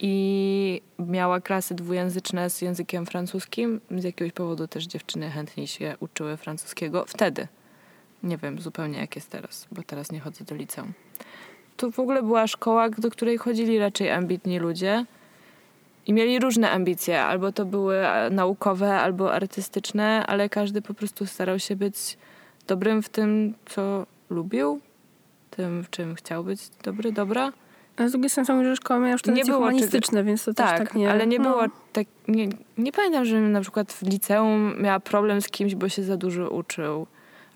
[0.00, 3.80] I miała klasy dwujęzyczne z językiem francuskim.
[3.90, 7.04] Z jakiegoś powodu też dziewczyny chętniej się uczyły francuskiego.
[7.08, 7.48] Wtedy.
[8.22, 10.92] Nie wiem zupełnie jak jest teraz, bo teraz nie chodzę do liceum.
[11.76, 15.04] To w ogóle była szkoła, do której chodzili raczej ambitni ludzie.
[16.06, 21.58] I mieli różne ambicje, albo to były naukowe, albo artystyczne, ale każdy po prostu starał
[21.58, 22.18] się być
[22.66, 24.80] dobrym w tym, co lubił,
[25.50, 27.52] tym, w czym chciał być dobry, dobra.
[27.96, 30.96] A z drugiej strony że szkoła miała już te humanistyczne, więc to tak, też tak
[30.96, 31.10] nie...
[31.10, 31.50] ale nie no.
[31.50, 32.06] było tak...
[32.28, 36.16] Nie, nie pamiętam, żebym na przykład w liceum miała problem z kimś, bo się za
[36.16, 37.06] dużo uczył.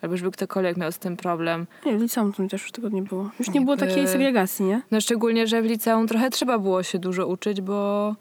[0.02, 1.66] Albo żeby ktokolwiek miał z tym problem.
[1.86, 3.30] Nie, w liceum to też już tego nie było.
[3.38, 4.82] Już nie, nie było takiej segregacji, nie?
[4.90, 8.14] No szczególnie, że w liceum trochę trzeba było się dużo uczyć, bo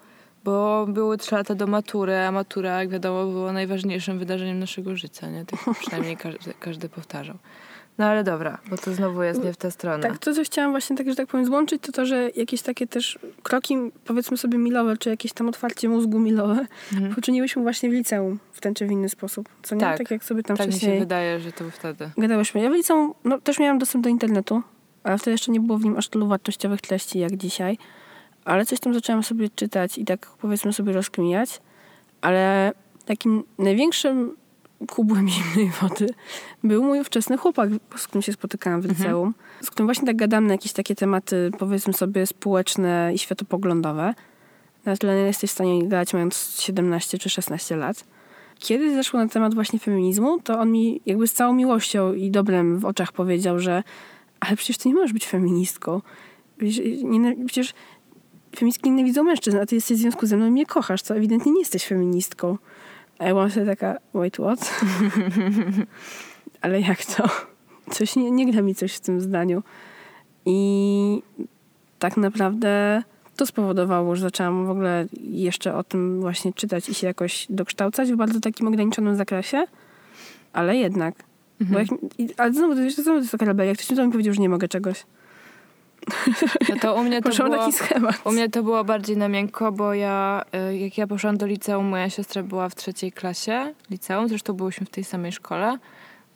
[0.44, 5.30] bo były trzy lata do matury, a matura, jak wiadomo, było najważniejszym wydarzeniem naszego życia,
[5.30, 5.46] nie?
[5.46, 7.36] Tak przynajmniej każdy, każdy powtarzał.
[8.00, 10.04] No ale dobra, bo to znowu jest nie w tę stronę.
[10.04, 12.88] Tak, to co chciałam właśnie tak, że tak powiem złączyć, to to, że jakieś takie
[12.88, 17.16] też kroki, powiedzmy sobie milowe, czy jakieś tam otwarcie mózgu milowe, mhm.
[17.16, 19.50] poczyniłyśmy właśnie w liceum w ten czy w inny sposób.
[19.64, 19.82] Co nie?
[19.82, 20.92] Tak, tak jak sobie tam tak wcześniej...
[20.92, 22.10] mi się wydaje, że to wtedy.
[22.18, 22.62] Gadałyśmy.
[22.62, 24.62] Ja w liceum no, też miałam dostęp do internetu,
[25.04, 27.78] ale wtedy jeszcze nie było w nim aż tylu wartościowych treści jak dzisiaj
[28.46, 31.62] ale coś tam zaczęłam sobie czytać i tak powiedzmy sobie rozkminiać,
[32.22, 32.72] ale
[33.06, 34.36] takim największym
[34.88, 36.08] kubłem zimnej wody
[36.64, 39.00] był mój ówczesny chłopak, z którym się spotykałam w mhm.
[39.00, 39.46] liceum, mhm.
[39.64, 44.14] z którym właśnie tak gadam na jakieś takie tematy, powiedzmy sobie, społeczne i światopoglądowe.
[44.86, 48.04] Na tyle nie jesteś w stanie gadać mając 17 czy 16 lat.
[48.60, 52.80] Kiedy zeszło na temat właśnie feminizmu, to on mi jakby z całą miłością i dobrem
[52.80, 53.84] w oczach powiedział, że
[54.40, 56.02] ale przecież ty nie możesz być feministką.
[56.58, 57.74] Przecież, nie, przecież
[58.56, 61.52] feministki nienawidzą mężczyzn, a ty jesteś w związku ze mną i mnie kochasz, co ewidentnie
[61.52, 62.58] nie jesteś feministką.
[63.20, 64.82] A ja byłam sobie taka, wait, what?
[66.62, 67.30] Ale jak to?
[67.92, 69.64] Coś nie, nie gra mi coś w tym zdaniu.
[70.46, 71.22] I
[72.00, 73.04] tak naprawdę
[73.36, 78.12] to spowodowało, że zaczęłam w ogóle jeszcze o tym właśnie czytać i się jakoś dokształcać
[78.12, 79.66] w bardzo takim ograniczonym zakresie,
[80.54, 81.16] ale jednak.
[81.62, 81.74] Mhm.
[81.74, 82.02] Bo jak,
[82.38, 83.70] ale znowu, to, znowu to jest taka rebelia.
[83.70, 85.06] Jak ktoś mi powiedział, że nie mogę czegoś.
[86.70, 88.16] No to u mnie to było, taki schemat.
[88.26, 91.86] U mnie to było bardziej na miękko, bo ja, y, jak ja poszłam do liceum,
[91.86, 95.78] moja siostra była w trzeciej klasie liceum, zresztą byłyśmy w tej samej szkole.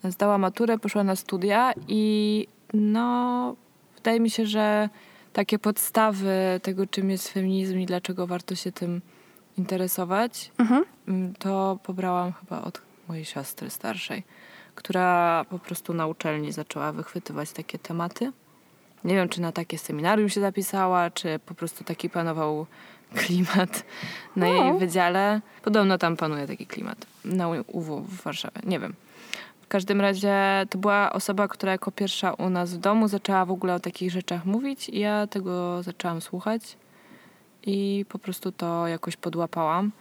[0.04, 3.56] Zdała maturę, poszła na studia i no,
[3.96, 4.88] wydaje mi się, że
[5.32, 9.00] takie podstawy tego, czym jest feminizm i dlaczego warto się tym
[9.58, 10.84] interesować, mhm.
[11.08, 14.22] Mm, to pobrałam chyba od mojej siostry starszej,
[14.74, 18.32] która po prostu na uczelni zaczęła wychwytywać takie tematy.
[19.04, 22.66] Nie wiem, czy na takie seminarium się zapisała, czy po prostu taki panował
[23.14, 23.84] klimat
[24.36, 24.52] na no.
[24.52, 25.40] jej wydziale.
[25.62, 28.60] Podobno tam panuje taki klimat na UW w Warszawie.
[28.64, 28.94] Nie wiem.
[29.62, 30.36] W każdym razie
[30.70, 34.10] to była osoba, która jako pierwsza u nas w domu zaczęła w ogóle o takich
[34.10, 36.76] rzeczach mówić i ja tego zaczęłam słuchać
[37.66, 39.92] i po prostu to jakoś podłapałam.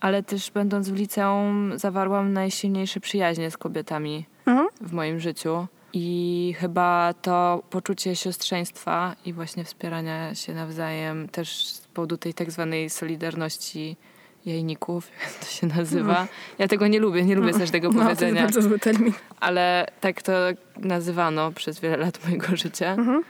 [0.00, 4.68] Ale też będąc w liceum zawarłam najsilniejsze przyjaźnie z kobietami mhm.
[4.80, 5.66] w moim życiu.
[5.92, 12.50] I chyba to poczucie siostrzeństwa i właśnie wspierania się nawzajem też z powodu tej tak
[12.50, 13.96] zwanej solidarności
[14.46, 16.20] jajników, jak to się nazywa.
[16.22, 16.26] No.
[16.58, 17.58] Ja tego nie lubię, nie lubię no.
[17.58, 18.12] też tego powiedzenia.
[18.12, 19.12] No, to jest bardzo zły termin.
[19.40, 20.32] Ale tak to
[20.76, 22.92] nazywano przez wiele lat mojego życia.
[22.92, 23.24] Mhm.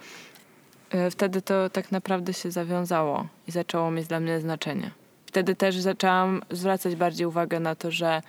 [0.91, 4.91] E, wtedy to tak naprawdę się zawiązało i zaczęło mieć dla mnie znaczenie.
[5.27, 8.23] Wtedy też zaczęłam zwracać bardziej uwagę na to, że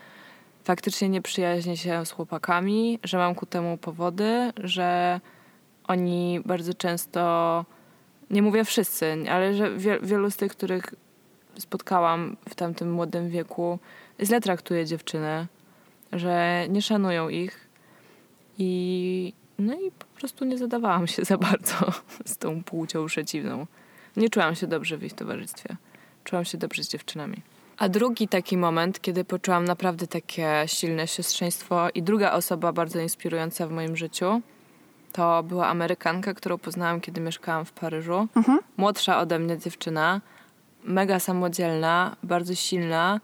[0.63, 5.19] faktycznie nie przyjaźnię się z chłopakami, że mam ku temu powody, że
[5.87, 7.65] oni bardzo często,
[8.29, 10.95] nie mówię wszyscy, ale że wielu z tych, których
[11.59, 13.79] spotkałam w tamtym młodym wieku,
[14.19, 15.47] źle traktuje dziewczyny,
[16.11, 17.69] że nie szanują ich
[18.57, 21.75] i no i po prostu nie zadawałam się za bardzo
[22.25, 23.67] z tą płcią przeciwną.
[24.17, 25.75] Nie czułam się dobrze w ich towarzystwie.
[26.23, 27.41] Czułam się dobrze z dziewczynami.
[27.77, 33.67] A drugi taki moment, kiedy poczułam naprawdę takie silne siostrzeństwo i druga osoba bardzo inspirująca
[33.67, 34.41] w moim życiu,
[35.11, 38.27] to była Amerykanka, którą poznałam, kiedy mieszkałam w Paryżu.
[38.35, 38.59] Mhm.
[38.77, 40.21] Młodsza ode mnie dziewczyna,
[40.83, 43.19] mega samodzielna, bardzo silna,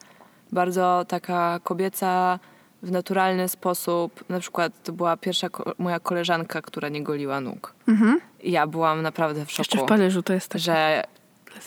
[0.52, 2.40] bardzo taka kobieca
[2.84, 4.30] w naturalny sposób.
[4.30, 7.74] Na przykład to była pierwsza ko moja koleżanka, która nie goliła nóg.
[7.88, 8.20] Mhm.
[8.44, 9.62] Ja byłam naprawdę w szoku.
[9.62, 10.62] Jeszcze w Paryżu to jest tak.
[10.62, 11.04] Że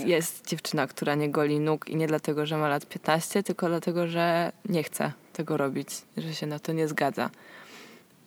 [0.01, 4.07] jest dziewczyna, która nie goli nóg i nie dlatego, że ma lat 15, tylko dlatego,
[4.07, 7.31] że nie chce tego robić, że się na to nie zgadza.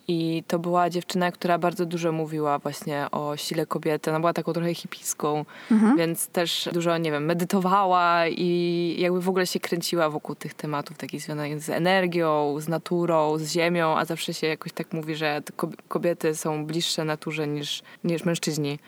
[0.08, 4.10] I to była dziewczyna, która bardzo dużo mówiła właśnie o sile kobiety.
[4.10, 5.96] Ona była taką trochę hipiską, Mhm.
[5.96, 10.98] więc też dużo, nie wiem, medytowała i jakby w ogóle się kręciła wokół tych tematów
[10.98, 15.42] takich związanych z energią, z naturą, z ziemią, a zawsze się jakoś tak mówi, że
[15.88, 18.78] kobiety są bliższe naturze niż, niż mężczyźni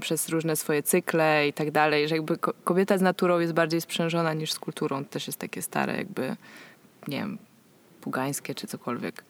[0.00, 3.80] przez różne swoje cykle i tak dalej, że jakby ko- kobieta z naturą jest bardziej
[3.80, 5.04] sprzężona niż z kulturą.
[5.04, 6.36] To też jest takie stare jakby,
[7.08, 7.38] nie wiem,
[8.00, 9.24] pugańskie czy cokolwiek.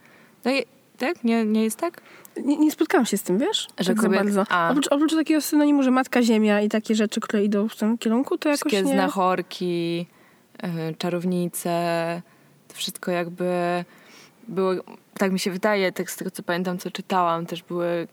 [0.44, 0.64] No i
[0.98, 1.24] tak?
[1.24, 2.00] Nie, nie jest tak?
[2.44, 3.68] Nie, nie spotkałam się z tym, wiesz?
[3.78, 4.44] Że tak kobiet- bardzo.
[4.48, 4.70] a.
[4.70, 8.38] Oprócz, oprócz takiego synonimu, że matka ziemia i takie rzeczy, które idą w tym kierunku,
[8.38, 8.92] to jakoś Wszystkie nie...
[8.92, 10.06] znachorki,
[10.90, 12.22] y, czarownice,
[12.68, 13.50] to wszystko jakby
[14.48, 14.72] było,
[15.18, 18.08] tak mi się wydaje, tak z tego co pamiętam, co czytałam, też były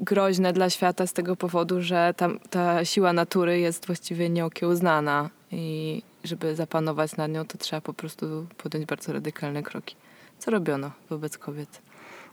[0.00, 6.02] groźne dla świata z tego powodu, że tam, ta siła natury jest właściwie nieokiełznana i
[6.24, 9.96] żeby zapanować nad nią, to trzeba po prostu podjąć bardzo radykalne kroki.
[10.38, 11.82] Co robiono wobec kobiet?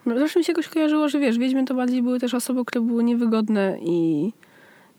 [0.05, 2.85] No, zawsze mi się jakoś kojarzyło, że wiesz, wiedźmy to bardziej były też osoby, które
[2.85, 4.31] były niewygodne i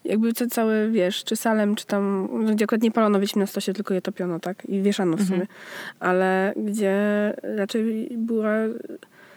[0.05, 3.47] jakby te całe, wiesz, czy Salem, czy tam, no, gdzie akurat nie palono wiedźm na
[3.47, 4.65] stosie, tylko je topiono, tak?
[4.65, 5.47] I wieszano w sumie.
[6.01, 6.95] Ale gdzie
[7.43, 8.51] raczej była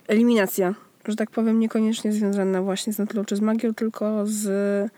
[0.07, 0.73] eliminacja,
[1.07, 4.91] że tak powiem, niekoniecznie związana właśnie z naturą czy z magią, tylko z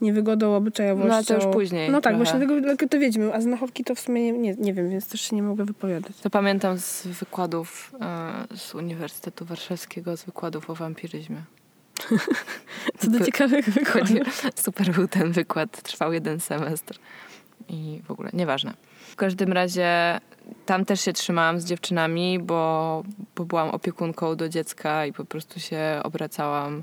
[0.00, 1.08] niewygodą, obyczajowością.
[1.08, 2.16] No, ale to już później No tak, trochę.
[2.16, 5.20] właśnie tego, to wiedźmy, a znachowki to w sumie nie, nie, nie wiem, więc też
[5.20, 6.16] się nie mogę wypowiadać.
[6.22, 11.42] To pamiętam z wykładów e, z Uniwersytetu Warszawskiego, z wykładów o wampiryzmie.
[12.98, 14.42] Co do ciekawych wykładów.
[14.64, 16.98] Super był ten wykład, trwał jeden semestr
[17.68, 18.74] i w ogóle nieważne.
[19.10, 20.20] W każdym razie
[20.66, 23.02] tam też się trzymałam z dziewczynami, bo,
[23.36, 26.82] bo byłam opiekunką do dziecka i po prostu się obracałam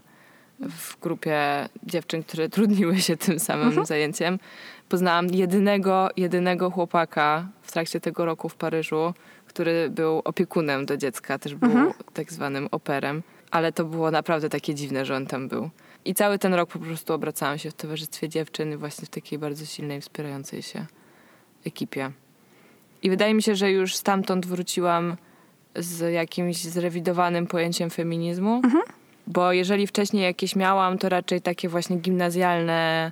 [0.59, 4.39] w grupie dziewczyn, które trudniły się tym samym zajęciem.
[4.89, 9.13] Poznałam jedynego, jedynego chłopaka w trakcie tego roku w Paryżu,
[9.47, 14.75] który był opiekunem do dziecka, też był tak zwanym operem, ale to było naprawdę takie
[14.75, 15.69] dziwne, że on tam był.
[16.05, 19.65] I cały ten rok po prostu obracałam się w towarzystwie dziewczyn, właśnie w takiej bardzo
[19.65, 20.85] silnej, wspierającej się
[21.65, 22.11] ekipie.
[23.03, 25.17] I wydaje mi się, że już stamtąd wróciłam
[25.75, 28.61] z jakimś zrewidowanym pojęciem feminizmu,
[29.27, 33.11] bo jeżeli wcześniej jakieś miałam, to raczej takie właśnie gimnazjalne,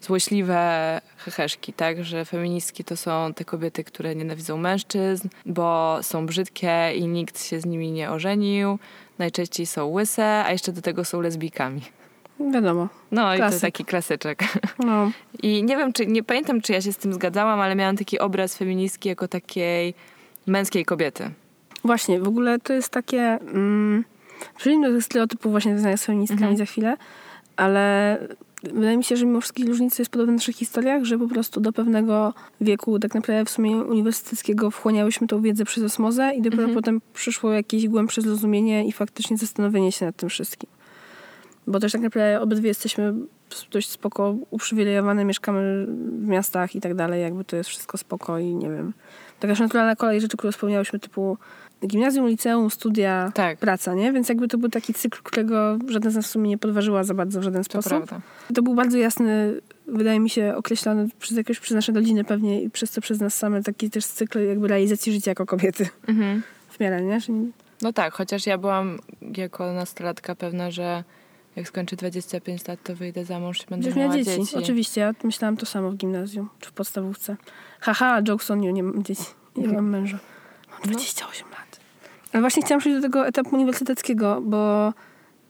[0.00, 2.04] złośliwe heheszki, tak?
[2.04, 7.60] Że feministki to są te kobiety, które nienawidzą mężczyzn, bo są brzydkie i nikt się
[7.60, 8.78] z nimi nie ożenił.
[9.18, 11.82] Najczęściej są łyse, a jeszcze do tego są lesbijkami.
[12.52, 12.88] Wiadomo.
[13.12, 13.60] No i Klasyk.
[13.60, 14.42] to taki klasyczek.
[14.78, 15.10] No.
[15.42, 18.18] I nie wiem, czy nie pamiętam, czy ja się z tym zgadzałam, ale miałam taki
[18.18, 19.94] obraz feministki jako takiej
[20.46, 21.30] męskiej kobiety.
[21.84, 23.20] Właśnie, w ogóle to jest takie.
[23.22, 24.04] Mm,
[24.56, 26.56] Przejdźmy do tych stereotypów właśnie związanych z feministkami Mhm.
[26.56, 26.96] za chwilę,
[27.56, 28.18] ale
[28.62, 31.60] wydaje mi się, że mimo wszystkich różnic jest podobne w naszych historiach, że po prostu
[31.60, 36.62] do pewnego wieku, tak naprawdę w sumie uniwersyteckiego, wchłaniałyśmy tą wiedzę przez osmozę i dopiero
[36.62, 36.74] Mhm.
[36.74, 40.70] potem przyszło jakieś głębsze zrozumienie i faktycznie zastanowienie się nad tym wszystkim.
[41.66, 43.14] Bo też tak naprawdę obydwie jesteśmy
[43.70, 45.86] dość spoko uprzywilejowane, mieszkamy
[46.22, 48.92] w miastach i tak dalej, jakby to jest wszystko spoko i nie wiem.
[49.40, 51.38] Taka naturalna kolej rzeczy, które wspomniałyśmy, typu
[51.86, 53.58] gimnazjum, liceum, studia, Tak.
[53.58, 54.12] praca, nie?
[54.12, 57.14] Więc jakby to był taki cykl, którego żadna z nas w sumie nie podważyła za
[57.14, 57.90] bardzo w żaden To sposób.
[57.90, 58.20] prawda.
[58.54, 62.70] To był bardzo jasny, wydaje mi się, określony przez jakoś przez nasze rodziny pewnie i
[62.70, 65.88] przez to przez nas same taki też cykl jakby realizacji życia jako kobiety.
[66.08, 66.42] Mhm.
[66.70, 67.20] W miarę, nie?
[67.20, 67.50] Że nie-
[67.82, 68.98] No tak, chociaż ja byłam
[69.36, 71.04] jako nastolatka pewna, że
[71.56, 74.40] jak skończę 25 lat, to wyjdę za mąż i będę Będziesz miała miała dzieci.
[74.40, 74.56] dzieci.
[74.56, 77.36] Oczywiście, ja myślałam to samo w gimnazjum czy w podstawówce.
[77.80, 79.24] Haha, jokes on you, nie mam dzieci.
[79.56, 80.18] Nie mam męża.
[80.70, 81.80] Mam 28 lat.
[82.32, 84.92] Ale właśnie chciałam przejść do tego etapu uniwersyteckiego, bo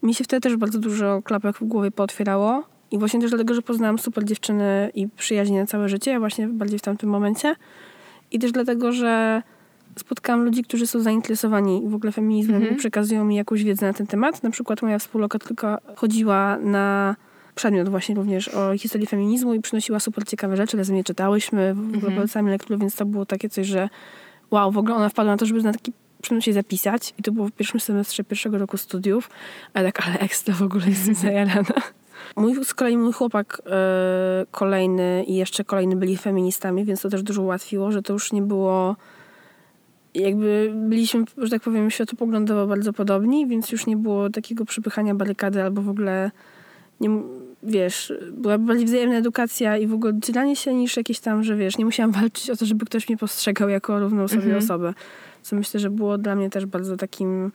[0.03, 2.63] mi się wtedy też bardzo dużo klapek w głowie pootwierało.
[2.91, 6.79] I właśnie też dlatego, że poznałam super dziewczyny i przyjaźnie na całe życie, właśnie bardziej
[6.79, 7.55] w tamtym momencie.
[8.31, 9.41] I też dlatego, że
[9.99, 12.73] spotkałam ludzi, którzy są zainteresowani w ogóle feminizmem Mhm.
[12.75, 14.43] i przekazują mi jakąś wiedzę na ten temat.
[14.43, 17.15] Na przykład moja współlokatorka chodziła na
[17.55, 21.79] przedmiot właśnie również o historii feminizmu i przynosiła super ciekawe rzeczy, razem je czytałyśmy, w
[21.79, 22.15] ogóle Mhm.
[22.15, 23.89] polecamy lekturę, więc to było takie coś, że
[24.51, 25.93] wow, w ogóle ona wpadła na to, żeby na taki
[26.39, 29.29] się zapisać i to było w pierwszym semestrze pierwszego roku studiów,
[29.73, 31.73] ale tak, ale ekstra w ogóle jestem zajarana.
[32.35, 37.23] Mój, z kolei mój chłopak e, kolejny i jeszcze kolejny byli feministami, więc to też
[37.23, 38.95] dużo ułatwiło, że to już nie było
[40.15, 45.63] jakby byliśmy, że tak powiem, światopoglądowo bardzo podobni, więc już nie było takiego przypychania barykady
[45.63, 46.31] albo w ogóle
[46.99, 47.09] nie,
[47.63, 51.77] wiesz, była bardziej wzajemna edukacja i w ogóle docieranie się niż jakieś tam, że wiesz,
[51.77, 54.63] nie musiałam walczyć o to, żeby ktoś mnie postrzegał jako równą sobie Mhm.
[54.63, 54.93] osobę.
[55.41, 57.51] Co myślę, że było dla mnie też bardzo takim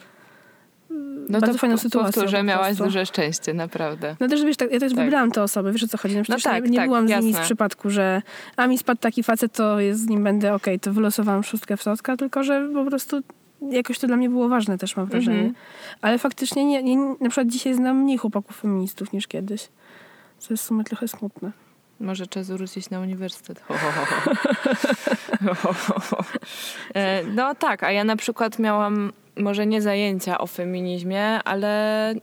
[1.28, 4.16] No bardzo to fajną powtórzę, po miałaś duże szczęście, naprawdę.
[4.20, 5.04] No też wiesz, tak, ja też Tak.
[5.04, 6.16] wybrałam te osoby, wiesz o co chodzi.
[6.16, 7.44] No przecież tak, nie, nie tak, byłam z nimi z jasne.
[7.44, 8.22] przypadku, że
[8.56, 11.82] a mi spadł taki facet, to jest z nim będę, okej, to wylosowałam szóstkę w
[11.82, 13.20] środka, tylko że po prostu
[13.70, 15.36] jakoś to dla mnie było ważne też, mam wrażenie.
[15.38, 15.54] Mhm.
[16.02, 19.68] Ale faktycznie nie, nie, na przykład dzisiaj znam mniej chłopaków feministów niż kiedyś.
[20.38, 21.52] Co jest w sumie trochę smutne.
[22.00, 23.60] Może czas wrócić na uniwersytet.
[23.60, 24.30] Ho, ho, ho, ho.
[25.62, 26.24] Ho, ho, ho.
[26.94, 32.14] E, No tak, a ja na przykład miałam może nie zajęcia o feminizmie, ale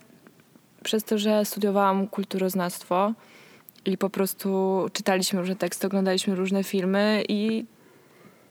[0.83, 3.13] przez to, że studiowałam kulturoznawstwo
[3.85, 7.65] i po prostu czytaliśmy różne teksty, oglądaliśmy różne filmy i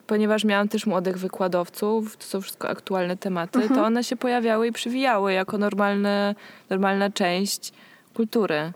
[0.07, 4.73] ponieważ miałam też młodych wykładowców, to są wszystko aktualne tematy, to one się pojawiały i
[4.73, 6.35] przywijały jako normalne,
[6.71, 7.73] normalna część
[8.14, 8.73] kultury.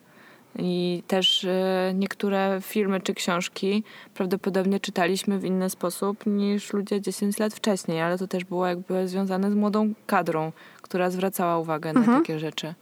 [0.59, 3.85] I też e, niektóre filmy czy książki
[4.15, 9.09] prawdopodobnie czytaliśmy w inny sposób niż ludzie 10 lat wcześniej, ale to też było jakby
[9.09, 12.75] związane z młodą kadrą, która zwracała uwagę na takie rzeczy.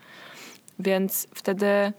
[0.79, 1.93] Więc wtedy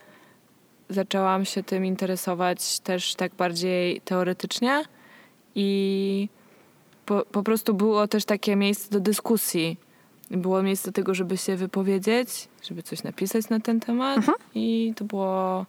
[0.89, 4.83] zaczęłam się tym interesować też tak bardziej teoretycznie
[5.55, 6.29] i
[7.05, 9.77] po, po prostu było też takie miejsce do dyskusji.
[10.31, 14.19] Było miejsce do tego, żeby się wypowiedzieć, żeby coś napisać na ten temat
[14.55, 15.65] i to było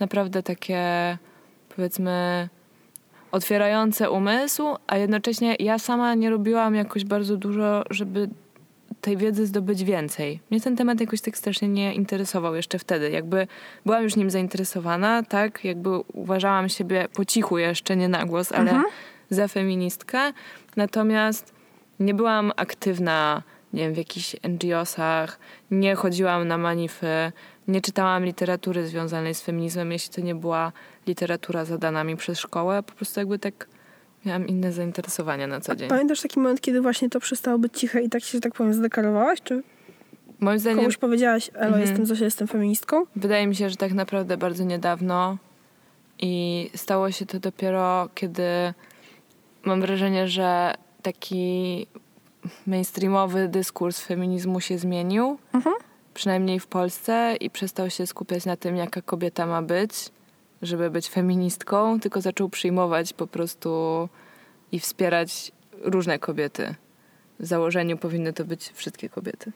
[0.00, 1.18] naprawdę takie
[1.76, 2.48] powiedzmy
[3.32, 8.28] otwierające umysł, a jednocześnie ja sama nie robiłam jakoś bardzo dużo, żeby
[9.00, 10.40] tej wiedzy zdobyć więcej.
[10.50, 13.10] Mnie ten temat jakoś tak strasznie nie interesował jeszcze wtedy.
[13.10, 13.46] Jakby
[13.86, 15.64] byłam już nim zainteresowana, tak?
[15.64, 18.82] Jakby uważałam siebie po cichu jeszcze, nie na głos, ale
[19.30, 20.32] za feministkę.
[20.76, 21.54] Natomiast
[22.00, 23.42] nie byłam aktywna,
[23.74, 25.38] nie wiem, w jakichś NGO-sach,
[25.70, 27.32] nie chodziłam na manify,
[27.68, 30.72] nie czytałam literatury związanej z feminizmem, jeśli to nie była
[31.06, 32.82] literatura zadana mi przez szkołę.
[32.82, 33.66] Po prostu jakby tak
[34.26, 35.88] miałam inne zainteresowania na co dzień.
[35.88, 38.74] Pamiętasz taki moment, kiedy właśnie to przestało być ciche i tak się, że tak powiem,
[38.74, 39.42] zdeklarowałaś?
[39.42, 39.62] Czy
[40.40, 41.80] Moim zdaniem komuś powiedziałaś, Elo, Mhm.
[41.82, 43.04] jestem Zosia, jestem feministką?
[43.16, 45.36] Wydaje mi się, że tak naprawdę bardzo niedawno
[46.18, 48.42] i stało się to dopiero, kiedy
[49.64, 51.86] mam wrażenie, że taki
[52.66, 55.74] mainstreamowy dyskurs feminizmu się zmienił, Mhm.
[56.14, 59.92] przynajmniej w Polsce, i przestał się skupiać na tym, jaka kobieta ma być,
[60.62, 64.08] żeby być feministką, tylko zaczął przyjmować po prostu
[64.72, 65.52] i wspierać
[65.82, 66.74] różne kobiety.
[67.40, 69.52] W założeniu powinny to być wszystkie kobiety.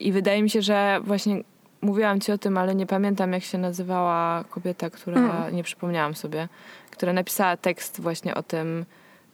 [0.00, 1.40] I wydaje mi się, że właśnie
[1.80, 5.56] mówiłam ci o tym, ale nie pamiętam, jak się nazywała kobieta, która, Mm.
[5.56, 6.48] nie przypomniałam sobie,
[6.90, 8.84] która napisała tekst właśnie o tym,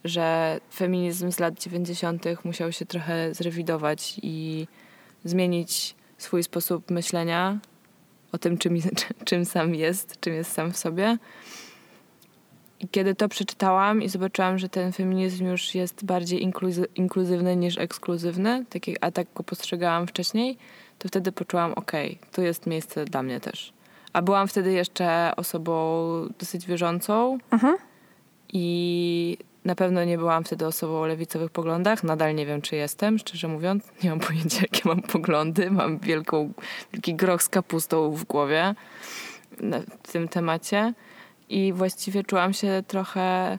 [0.05, 2.25] że feminizm z lat 90.
[2.45, 4.67] musiał się trochę zrewidować i
[5.25, 7.59] zmienić swój sposób myślenia
[8.33, 8.79] o tym, czym,
[9.25, 11.19] czym sam jest, czym jest sam w sobie.
[12.81, 17.79] I kiedy to przeczytałam i zobaczyłam, że ten feminizm już jest bardziej inkluzy- inkluzywny niż
[17.79, 20.59] ekskluzywny, tak a tak go postrzegałam wcześniej,
[20.99, 23.73] to wtedy poczułam, okej, tu jest miejsce dla mnie też.
[24.13, 25.73] A byłam wtedy jeszcze osobą
[26.39, 27.77] dosyć wierzącą Mhm.
[28.53, 32.05] i na pewno nie byłam wtedy osobą o lewicowych poglądach.
[32.05, 33.85] Nadal nie wiem, czy jestem, szczerze mówiąc.
[34.03, 35.71] Nie mam pojęcia, jakie mam poglądy.
[35.71, 36.53] Mam wielką,
[36.93, 38.75] wielki groch z kapustą w głowie
[40.03, 40.95] w tym temacie.
[41.49, 43.59] I właściwie czułam się trochę,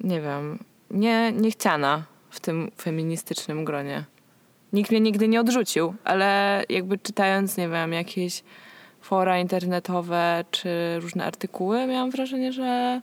[0.00, 0.58] nie wiem,
[0.90, 4.04] nie, niechciana w tym feministycznym gronie.
[4.72, 8.42] Nikt mnie nigdy nie odrzucił, ale jakby czytając, nie wiem, jakieś
[9.00, 13.00] fora internetowe czy różne artykuły, miałam wrażenie, że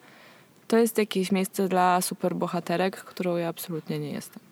[0.67, 4.43] to jest jakieś miejsce dla superbohaterek, którą ja absolutnie nie jestem.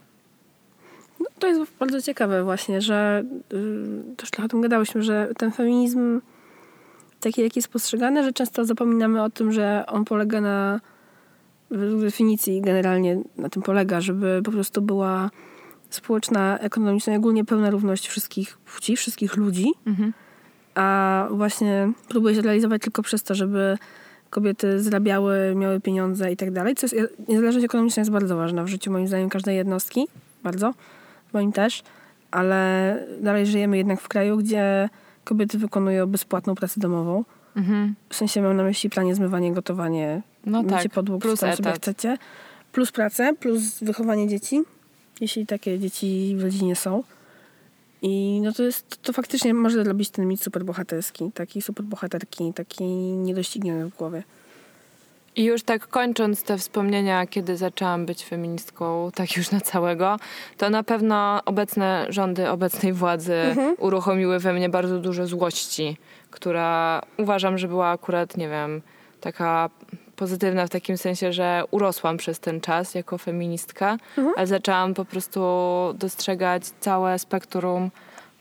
[1.19, 3.23] No, to jest bardzo ciekawe właśnie, że
[3.54, 6.21] y, też trochę o tym gadałyśmy, że ten feminizm
[7.19, 10.80] taki, jaki jest postrzegany, że często zapominamy o tym, że on polega na
[11.71, 15.30] według definicji generalnie na tym polega, żeby po prostu była
[15.89, 19.65] społeczna, ekonomiczna i ogólnie pełna równość wszystkich płci, wszystkich ludzi,
[20.75, 23.78] a właśnie próbuje się realizować tylko przez to, żeby
[24.36, 28.67] kobiety zarabiały, miały pieniądze i tak dalej, co jest, niezależność ekonomiczna jest bardzo ważna w
[28.67, 30.08] życiu moim zdaniem każdej jednostki,
[30.43, 30.74] bardzo,
[31.34, 31.84] moim też,
[32.32, 34.89] ale dalej żyjemy jednak w kraju, gdzie
[35.24, 37.24] kobiety wykonują bezpłatną pracę domową.
[38.10, 41.71] W sensie mam na myśli pranie, zmywanie, gotowanie, No mycie tak, podłóg, plus co sobie
[41.71, 42.17] chcecie.
[42.71, 44.62] Plus pracę, plus wychowanie dzieci,
[45.21, 47.04] jeśli takie dzieci w rodzinie są.
[48.01, 53.89] I no to jest, to faktycznie może robić ten mit superbohaterski, taki superbohaterki, taki niedościgniony
[53.89, 54.23] w głowie.
[55.35, 60.19] I już tak kończąc te wspomnienia, kiedy zaczęłam być feministką, tak już na całego,
[60.58, 63.35] to na pewno obecne rządy obecnej władzy
[63.77, 65.98] uruchomiły we mnie bardzo dużo złości,
[66.31, 68.81] która uważam, że była akurat, nie wiem,
[69.21, 69.69] taka
[70.15, 73.97] pozytywna w takim sensie, że urosłam przez ten czas jako feministka,
[74.37, 75.41] ale zaczęłam po prostu
[75.93, 77.91] dostrzegać całe spektrum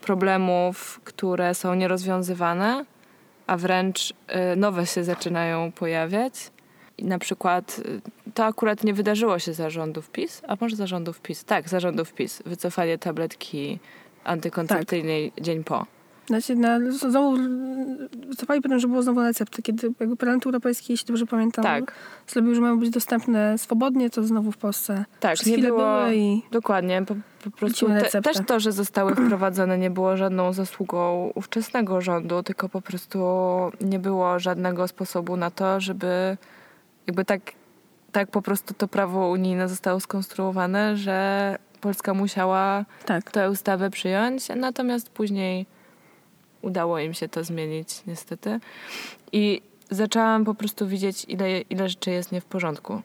[0.01, 2.85] problemów, które są nierozwiązywane,
[3.47, 6.33] a wręcz y, nowe się zaczynają pojawiać.
[6.97, 7.81] I na przykład
[8.27, 11.43] y, to akurat nie wydarzyło się zarządów PiS, a może zarządów PiS?
[11.45, 12.43] Tak, zarządów PiS.
[12.45, 13.79] Wycofanie tabletki
[14.23, 15.43] antykoncepcyjnej tak.
[15.43, 15.94] dzień po.
[16.27, 17.37] Znaczy, na, znowu
[18.27, 21.93] wycofali potem, że było znowu recepty, kiedy jakby Parlament Europejski, jeśli dobrze pamiętam, tak.
[22.27, 27.01] zrobił, że mają być dostępne swobodnie, to znowu w Polsce tak, nie było, i dokładnie,
[27.05, 32.43] po, po prostu te, też to, że zostały wprowadzone nie było żadną zasługą ówczesnego rządu,
[32.43, 33.19] tylko po prostu
[33.81, 36.37] nie było żadnego sposobu na to, żeby
[37.07, 37.41] jakby tak,
[38.11, 43.31] tak po prostu to prawo unijne zostało skonstruowane, że Polska musiała tak.
[43.31, 45.65] tę ustawę przyjąć, natomiast później
[46.65, 48.59] udało im się to zmienić niestety.
[49.31, 53.01] I zaczęłam po prostu widzieć, ile, ile rzeczy jest nie w porządku.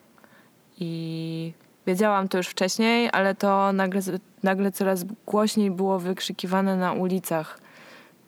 [0.79, 1.53] I
[1.87, 4.01] wiedziałam to już wcześniej, ale to nagle,
[4.43, 7.59] nagle coraz głośniej było wykrzykiwane na ulicach.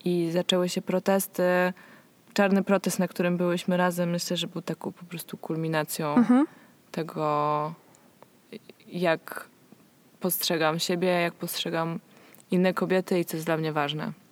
[0.05, 1.43] I zaczęły się protesty.
[2.33, 6.45] Czarny protest, na którym byłyśmy razem, myślę, że był taką po prostu kulminacją mhm.
[6.91, 7.73] tego,
[8.87, 9.47] jak
[10.19, 11.99] postrzegam siebie, jak postrzegam
[12.51, 14.22] inne kobiety i co jest dla mnie ważne.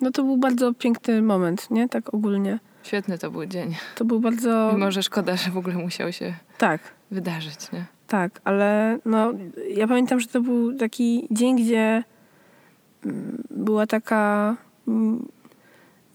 [0.00, 1.88] No to był bardzo piękny moment, nie?
[1.88, 2.58] Tak ogólnie.
[2.82, 3.74] Świetny to był dzień.
[3.94, 4.70] To był bardzo...
[4.74, 6.80] Mimo, że szkoda, że w ogóle musiał się tak.
[7.10, 7.84] wydarzyć, nie?
[8.06, 9.32] Tak, ale no,
[9.74, 12.04] ja pamiętam, że to był taki dzień, gdzie
[13.04, 14.56] mm, była taka
[14.88, 15.28] mm,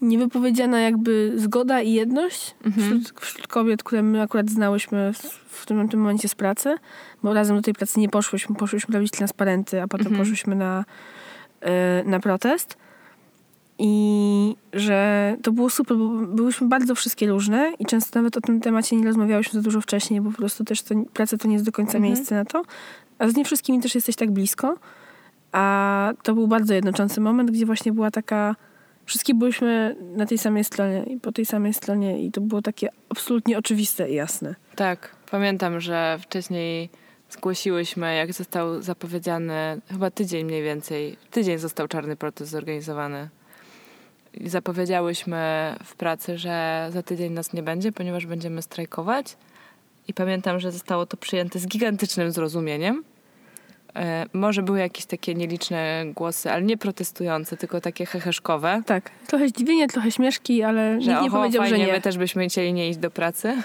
[0.00, 2.86] niewypowiedziana jakby zgoda i jedność mhm.
[2.86, 5.18] wśród, wśród, kobiet, które my akurat znałyśmy w,
[5.48, 6.76] w, tym, w tym momencie z pracy,
[7.22, 10.22] bo razem do tej pracy nie poszłyśmy, poszłyśmy robić transparenty, a potem mhm.
[10.22, 10.84] poszłyśmy na,
[12.02, 12.76] y, na protest.
[13.78, 18.60] I że to było super, bo byłyśmy bardzo wszystkie różne i często nawet o tym
[18.60, 21.66] temacie nie rozmawiałyśmy za dużo wcześniej, bo po prostu też to, praca to nie jest
[21.66, 22.04] do końca mhm.
[22.04, 22.62] miejsce na to.
[23.18, 24.76] A z nie wszystkimi też jesteś tak blisko.
[25.52, 28.56] A to był bardzo jednoczący moment, gdzie właśnie była taka...
[29.04, 32.88] Wszystkie byłyśmy na tej samej stronie i po tej samej stronie i to było takie
[33.08, 34.54] absolutnie oczywiste i jasne.
[34.76, 36.90] Tak, pamiętam, że wcześniej
[37.30, 43.28] zgłosiłyśmy, jak został zapowiedziany, chyba tydzień mniej więcej, tydzień został czarny protest zorganizowany
[44.44, 45.36] zapowiedziałyśmy
[45.84, 49.36] w pracy, że za tydzień nas nie będzie, ponieważ będziemy strajkować.
[50.08, 53.04] I pamiętam, że zostało to przyjęte z gigantycznym zrozumieniem.
[53.96, 58.82] E, może były jakieś takie nieliczne głosy, ale nie protestujące, tylko takie heheszkowe.
[58.86, 61.92] Tak, trochę zdziwienie, trochę śmieszki, ale że, nikt nie oho, powiedział, fajnie, że nie.
[61.92, 63.62] my też byśmy chcieli nie iść do pracy.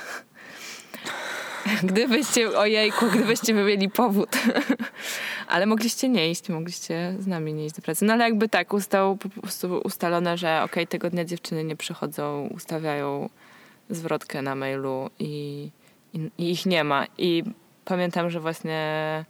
[1.83, 4.29] Gdybyście, ojejku, gdybyście mieli powód.
[5.47, 8.05] ale mogliście nie iść, mogliście z nami nie iść do pracy.
[8.05, 11.75] No ale jakby tak, ustało po prostu ustalone, że okej, okay, tego dnia dziewczyny nie
[11.75, 13.29] przychodzą, ustawiają
[13.89, 15.69] zwrotkę na mailu i,
[16.13, 17.05] i, i ich nie ma.
[17.17, 17.43] I
[17.85, 19.25] pamiętam, że właśnie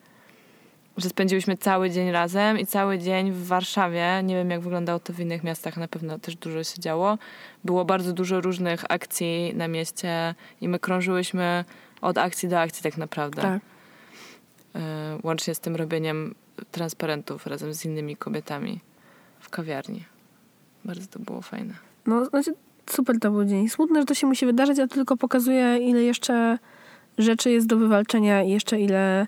[0.97, 5.13] że spędziłyśmy cały dzień razem i cały dzień w Warszawie, nie wiem jak wyglądało to
[5.13, 7.17] w innych miastach, na pewno też dużo się działo.
[7.63, 11.65] Było bardzo dużo różnych akcji na mieście i my krążyłyśmy
[12.01, 13.41] od akcji do akcji tak naprawdę.
[13.41, 13.61] Tak.
[14.75, 16.35] E, łącznie z tym robieniem
[16.71, 18.79] transparentów razem z innymi kobietami
[19.39, 20.03] w kawiarni.
[20.85, 21.73] Bardzo to było fajne.
[22.05, 22.53] No, znaczy
[22.89, 23.69] super to był dzień.
[23.69, 26.57] Smutne, że to się musi wydarzyć, a to tylko pokazuje, ile jeszcze
[27.17, 29.27] rzeczy jest do wywalczenia i jeszcze ile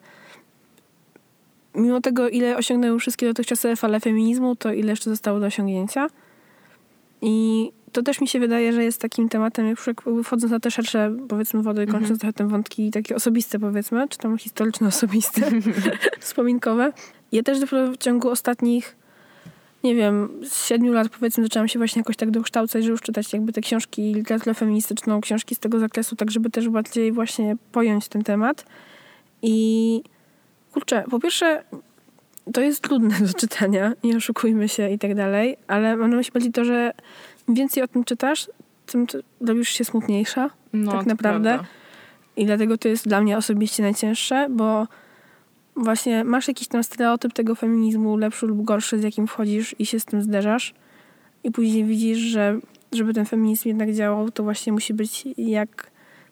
[1.76, 6.08] mimo tego, ile osiągnęły wszystkie dotychczasowe fale feminizmu, to ile jeszcze zostało do osiągnięcia.
[7.22, 9.78] I to też mi się wydaje, że jest takim tematem, jak
[10.24, 12.20] wchodząc na te szersze, powiedzmy, wody, kończąc mm -hmm.
[12.20, 15.42] trochę te wątki takie osobiste, powiedzmy, czy tam historyczno-osobiste,
[16.20, 16.94] wspominkowe.
[17.32, 18.96] Ja też dopiero w ciągu ostatnich,
[19.84, 23.34] nie wiem, z siedmiu lat, powiedzmy, zaczęłam się właśnie jakoś tak dokształcać, że już czytać
[23.34, 28.08] jakby te książki, literaturę feministyczną, książki z tego zakresu, tak żeby też bardziej właśnie pojąć
[28.08, 28.66] ten temat.
[29.42, 30.04] I
[30.72, 31.64] kurczę, po pierwsze,
[32.54, 36.32] to jest trudne do czytania, nie oszukujmy się i tak dalej, ale mam na myśli
[36.32, 36.94] bardziej to, że
[37.48, 38.50] im więcej o tym czytasz,
[38.86, 39.08] tym
[39.42, 41.50] robisz się smutniejsza, no, tak naprawdę.
[41.50, 41.70] Prawda.
[42.38, 44.88] I dlatego to jest dla mnie osobiście najcięższe, bo
[45.76, 50.00] właśnie masz jakiś tam stereotyp tego feminizmu, lepszy lub gorszy, z jakim wchodzisz i się
[50.00, 50.74] z tym zderzasz.
[51.44, 52.60] I później widzisz, że
[52.92, 55.92] żeby ten feminizm jednak działał, to właśnie musi być jak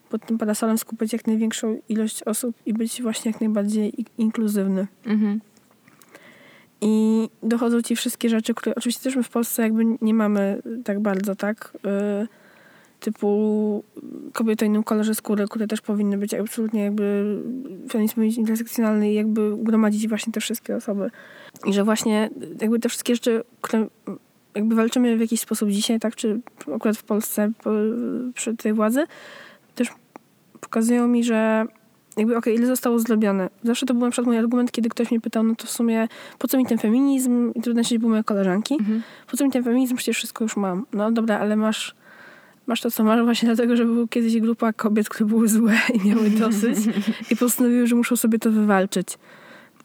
[0.09, 4.87] pod tym parasolem skupiać jak największą ilość osób i być właśnie jak najbardziej inkluzywny.
[5.05, 5.41] Mhm.
[6.81, 10.99] I dochodzą ci wszystkie rzeczy, które oczywiście też my w Polsce jakby nie mamy tak
[10.99, 11.77] bardzo, tak?
[11.83, 12.27] Yy,
[12.99, 13.83] typu
[14.33, 17.37] kobiety o innym kolorze skóry, które też powinny być absolutnie jakby
[17.89, 21.11] feminizm intersekcjonalny i jakby gromadzić właśnie te wszystkie osoby.
[21.65, 22.29] I że właśnie
[22.61, 23.87] jakby te wszystkie rzeczy, które
[24.55, 26.15] jakby walczymy w jakiś sposób dzisiaj, tak?
[26.15, 26.39] Czy
[26.75, 27.51] akurat w Polsce
[28.33, 29.03] przy tej władzy,
[29.75, 29.89] też
[30.61, 31.65] pokazują mi, że
[32.17, 33.49] jakby okej, okay, ile zostało zrobione.
[33.63, 36.07] Zawsze to był na przykład mój argument, kiedy ktoś mnie pytał, no to w sumie
[36.39, 37.51] po co mi ten feminizm?
[37.55, 38.73] I trudno się były moje koleżanki.
[38.73, 39.01] Mhm.
[39.31, 39.95] Po co mi ten feminizm?
[39.95, 40.85] Przecież wszystko już mam.
[40.93, 41.95] No dobra, ale masz
[42.67, 46.07] masz to, co masz, właśnie dlatego, że była kiedyś grupa kobiet, które były złe i
[46.07, 46.77] miały dosyć
[47.31, 49.17] i postanowiły, że muszą sobie to wywalczyć.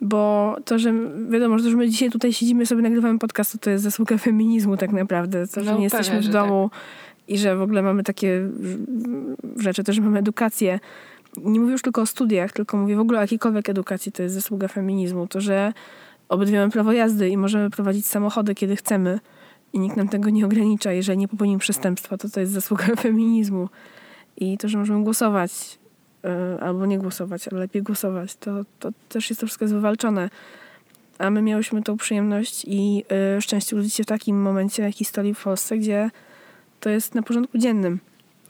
[0.01, 0.93] Bo to, że
[1.31, 4.93] wiadomo, że my dzisiaj tutaj siedzimy, sobie nagrywamy podcast, to, to jest zasługa feminizmu tak
[4.93, 5.47] naprawdę.
[5.47, 6.71] To, że No, nie jesteśmy pewnie, w że domu
[7.29, 8.49] i że w ogóle mamy takie
[9.57, 10.81] rzeczy, też że mamy edukację.
[11.37, 14.35] Nie mówię już tylko o studiach, tylko mówię w ogóle o jakiejkolwiek edukacji, to jest
[14.35, 15.27] zasługa feminizmu.
[15.27, 15.73] To, że
[16.29, 19.21] obydwie mamy prawo jazdy i możemy prowadzić samochody, kiedy chcemy
[19.73, 20.93] i nikt nam tego nie ogranicza.
[20.93, 23.69] Jeżeli nie popełnimy przestępstwa, to to jest zasługa feminizmu.
[24.37, 25.79] I to, że możemy głosować
[26.25, 30.31] y, albo nie głosować, ale lepiej głosować, to, to też jest to wszystko wywalczone.
[31.19, 33.05] A my miałyśmy tą przyjemność i
[33.37, 36.11] y, szczęście urodzić się w takim momencie historii w Polsce, gdzie
[36.81, 38.01] to jest na porządku dziennym.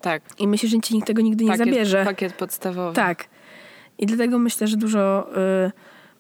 [0.07, 0.23] Tak.
[0.39, 2.05] I myślę, że ci nikt tego nigdy nie pakiet, zabierze.
[2.05, 2.95] Pakiet podstawowy.
[2.95, 3.25] Tak.
[3.99, 5.29] I dlatego myślę, że dużo
[5.67, 5.73] y,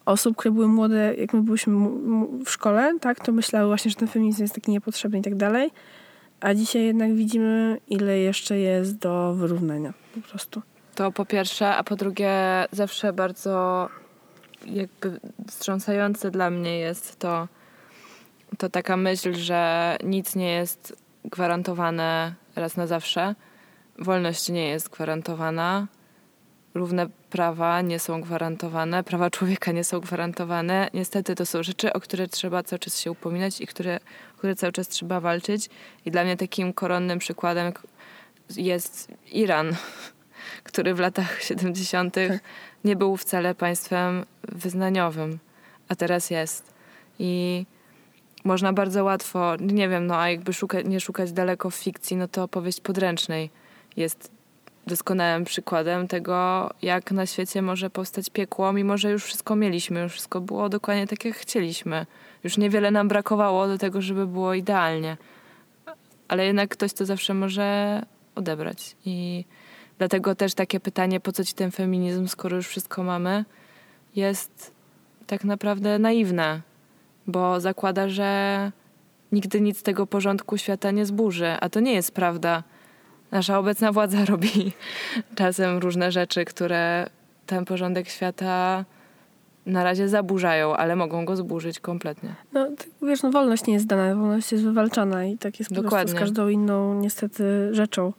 [0.07, 1.89] osób, które były młode, jak my byliśmy
[2.45, 5.71] w szkole, tak, to myślały właśnie, że ten feminizm jest taki niepotrzebny i tak dalej.
[6.41, 10.63] A dzisiaj jednak widzimy, ile jeszcze jest do wyrównania po prostu.
[10.95, 12.33] To po pierwsze, a po drugie
[12.73, 13.89] zawsze bardzo
[14.65, 17.49] jakby wstrząsające dla mnie jest to,
[18.59, 23.35] to taka myśl, że nic nie jest gwarantowane raz na zawsze.
[23.99, 25.87] Wolność nie jest gwarantowana.
[26.75, 30.89] Równe prawa nie są gwarantowane, prawa człowieka nie są gwarantowane.
[30.95, 34.01] Niestety to są rzeczy, o które trzeba cały czas się upominać i które,
[34.35, 35.69] o które cały czas trzeba walczyć.
[36.05, 37.73] I dla mnie takim koronnym przykładem
[38.57, 39.77] jest Iran,
[40.69, 42.17] który w latach 70.
[42.85, 45.39] nie był wcale państwem wyznaniowym,
[45.89, 46.75] a teraz jest.
[47.19, 47.65] I
[48.45, 52.29] można bardzo łatwo, nie wiem, no a jakby szuka, nie szukać daleko w fikcji, no
[52.29, 53.51] to opowieść podręcznej
[53.97, 54.31] jest
[54.87, 60.13] doskonałym przykładem tego, jak na świecie może powstać piekło, mimo że już wszystko mieliśmy, już
[60.13, 62.07] wszystko było dokładnie tak, jak chcieliśmy.
[62.45, 65.17] Już niewiele nam brakowało do tego, żeby było idealnie.
[66.29, 68.03] Ale jednak ktoś to zawsze może
[68.35, 68.97] odebrać.
[69.05, 69.45] I
[69.99, 73.45] dlatego też takie pytanie, po co ci ten feminizm, skoro już wszystko mamy,
[74.17, 74.73] jest
[75.27, 76.61] tak naprawdę naiwne,
[77.27, 78.73] bo zakłada, że
[79.33, 82.63] nigdy nic tego porządku świata nie zburzy, a to nie jest prawda.
[83.37, 84.73] Nasza obecna władza robi
[85.35, 87.07] czasem różne rzeczy, które
[87.47, 88.85] ten porządek świata
[89.67, 92.35] na razie zaburzają, ale mogą go zburzyć kompletnie.
[92.53, 92.69] No,
[93.03, 96.13] wiesz, no wolność nie jest dana, wolność jest wywalczana i tak jest po prostu Dokładnie.
[96.13, 98.13] z każdą inną niestety rzeczą.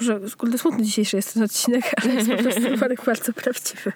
[0.00, 3.92] Może kurde smutny dzisiejszy jest ten odcinek, ale jest po prostu bardzo prawdziwy.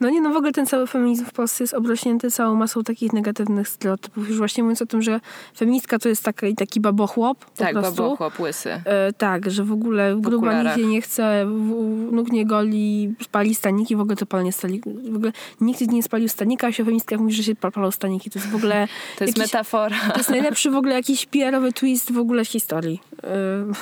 [0.00, 3.12] No nie, no w ogóle ten cały feminizm w Polsce jest obrośnięty całą masą takich
[3.12, 4.28] negatywnych stereotypów.
[4.28, 5.20] Już właśnie mówiąc o tym, że
[5.56, 8.02] feministka to jest taki, taki babochłop po Tak, prostu.
[8.02, 8.70] babochłop łysy.
[8.84, 10.76] E, tak, że w ogóle gruba okularach.
[10.76, 14.84] jej nie chce, w- nóg nie goli, spali staniki, w ogóle to palenie stanik.
[15.12, 17.90] W ogóle nikt nie spalił stanika, a się o feministkach mówi, że się pal- palą
[17.90, 18.30] staniki.
[18.30, 18.88] To jest w ogóle...
[19.18, 19.96] To jest jakiś- metafora.
[20.12, 23.00] To jest najlepszy w ogóle jakiś PR-owy twist w ogóle w historii.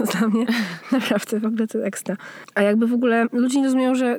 [0.01, 0.47] Yy, dla mnie
[0.93, 2.17] naprawdę w ogóle to ekstra.
[2.55, 4.19] A jakby w ogóle ludzie nie rozumieją, że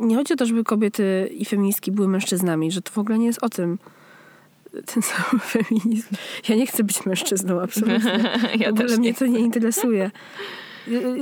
[0.00, 3.26] nie chodzi o to, żeby kobiety i feministki były mężczyznami, że to w ogóle nie
[3.26, 3.78] jest o tym
[4.86, 6.14] ten cały feminizm.
[6.48, 8.30] Ja nie chcę być mężczyzną, absolutnie.
[8.60, 9.14] Ja w ogóle też mnie nie.
[9.14, 10.10] to nie interesuje.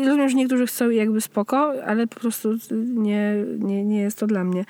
[0.04, 2.48] Rozumiem, że niektórzy chcą jakby spoko, ale po prostu
[2.86, 4.64] nie, nie, nie jest to dla mnie.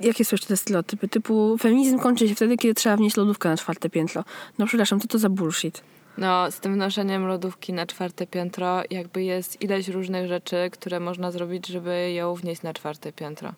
[0.00, 1.08] Jakie są jeszcze te stereotypy?
[1.08, 4.24] Typu feminizm kończy się wtedy, kiedy trzeba wnieść lodówkę na czwarte piętro.
[4.58, 5.82] No przepraszam, to to za bullshit.
[6.18, 11.30] No, z tym wnoszeniem lodówki na czwarte piętro jakby jest ileś różnych rzeczy, które można
[11.30, 13.52] zrobić, żeby ją wnieść na czwarte piętro.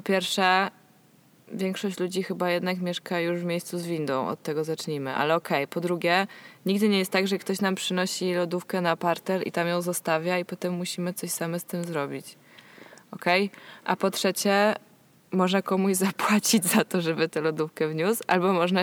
[0.00, 0.70] Po pierwsze,
[1.52, 5.68] większość ludzi chyba jednak mieszka już w miejscu z windą, od tego zacznijmy, ale okej.
[5.68, 6.26] Po drugie,
[6.66, 10.38] nigdy nie jest tak, że ktoś nam przynosi lodówkę na parter i tam ją zostawia
[10.38, 12.36] i potem musimy coś same z tym zrobić.
[13.10, 13.50] Okej?
[13.84, 14.74] A po trzecie,
[15.32, 18.80] można komuś zapłacić za to, żeby tę lodówkę wniósł, albo można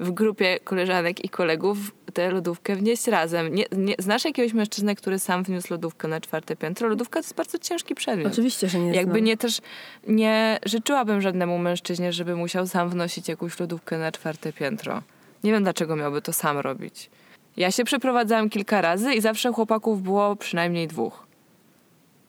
[0.00, 1.78] w grupie koleżanek i kolegów
[2.16, 3.54] tę lodówkę wnieść razem.
[3.54, 6.88] Nie, nie, znasz jakiegoś mężczyznę, który sam wniósł lodówkę na czwarte piętro?
[6.88, 8.32] Lodówka to jest bardzo ciężki przedmiot.
[8.32, 8.92] Oczywiście, że nie.
[8.92, 9.26] Jakby no.
[9.26, 9.60] nie też
[10.06, 15.02] nie życzyłabym żadnemu mężczyźnie, żeby musiał sam wnosić jakąś lodówkę na czwarte piętro.
[15.44, 17.10] Nie wiem, dlaczego miałby to sam robić.
[17.56, 21.25] Ja się przeprowadzałam kilka razy i zawsze chłopaków było przynajmniej dwóch.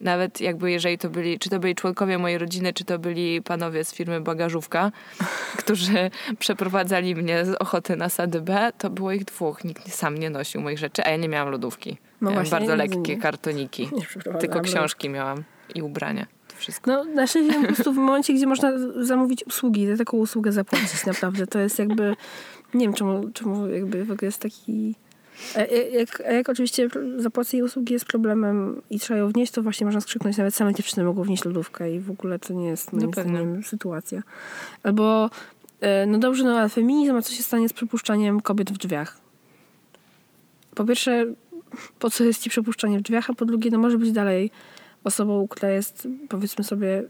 [0.02, 3.84] Nawet jakby jeżeli to byli, czy to byli członkowie mojej rodziny, czy to byli panowie
[3.84, 4.92] z firmy Bagażówka,
[5.62, 9.64] którzy przeprowadzali mnie z ochoty na sady B, to było ich dwóch.
[9.64, 11.98] Nikt sam nie nosił moich rzeczy, a ja nie miałam lodówki.
[12.22, 13.18] No miałam bardzo lekkie nie.
[13.18, 13.90] kartoniki.
[13.94, 15.44] Nie Tylko książki miałam
[15.76, 16.26] i ubrania.
[16.56, 16.92] Wszystko.
[16.92, 18.72] No, na szczęście po prostu w momencie, gdzie można
[19.04, 21.48] zamówić usługi, za taką usługę zapłacić naprawdę.
[21.48, 22.16] To jest jakby,
[22.74, 24.96] nie wiem czemu, czemu jakby w ogóle jest taki...
[25.56, 25.60] A
[25.98, 30.02] jak, a jak oczywiście zapłacenie usługi jest problemem i trzeba ją wnieść, to właśnie można
[30.02, 33.12] skrzyknąć, nawet same dziewczyny mogą wnieść lodówkę i w ogóle to nie jest moim No
[33.12, 34.24] zdaniem sytuacja.
[34.84, 35.30] Albo,
[35.82, 39.18] e, no dobrze, no ale feminizm, a co się stanie z przypuszczaniem kobiet w drzwiach?
[40.76, 41.26] Po pierwsze,
[42.00, 44.52] po co jest ci przepuszczanie w drzwiach, a po drugie, no może być dalej
[45.04, 47.04] osobą, która jest, powiedzmy sobie,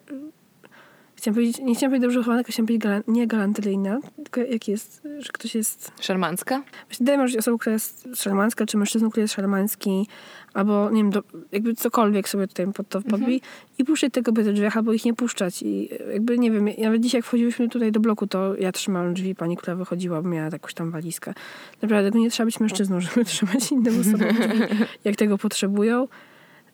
[1.18, 4.68] chciałam powiedzieć, nie chciałam powiedzieć dobrze wychowana, tylko chciałam powiedzieć galan, nie galanteryjna, tylko jak
[4.68, 6.64] jest, że ktoś jest Szarmancka?
[6.88, 10.08] Właśnie daje możliwość osobą, która jest szarmancka, czy mężczyzną, który jest szarmancki,
[10.54, 13.52] albo nie wiem, do, jakby cokolwiek sobie tutaj pod to podbij Mhm.
[13.78, 15.64] i puszczać te kobiety w drzwiach, albo ich nie puszczać.
[15.64, 19.36] I jakby, nie wiem, nawet dzisiaj jak wchodziłyśmy tutaj do bloku, to ja trzymałam drzwi,
[19.36, 21.34] pani, która wychodziła, bo miała jakąś tam walizkę.
[21.82, 26.08] Naprawdę, tego nie trzeba być mężczyzną, żeby trzymać innym osobom drzwi, jak tego potrzebują.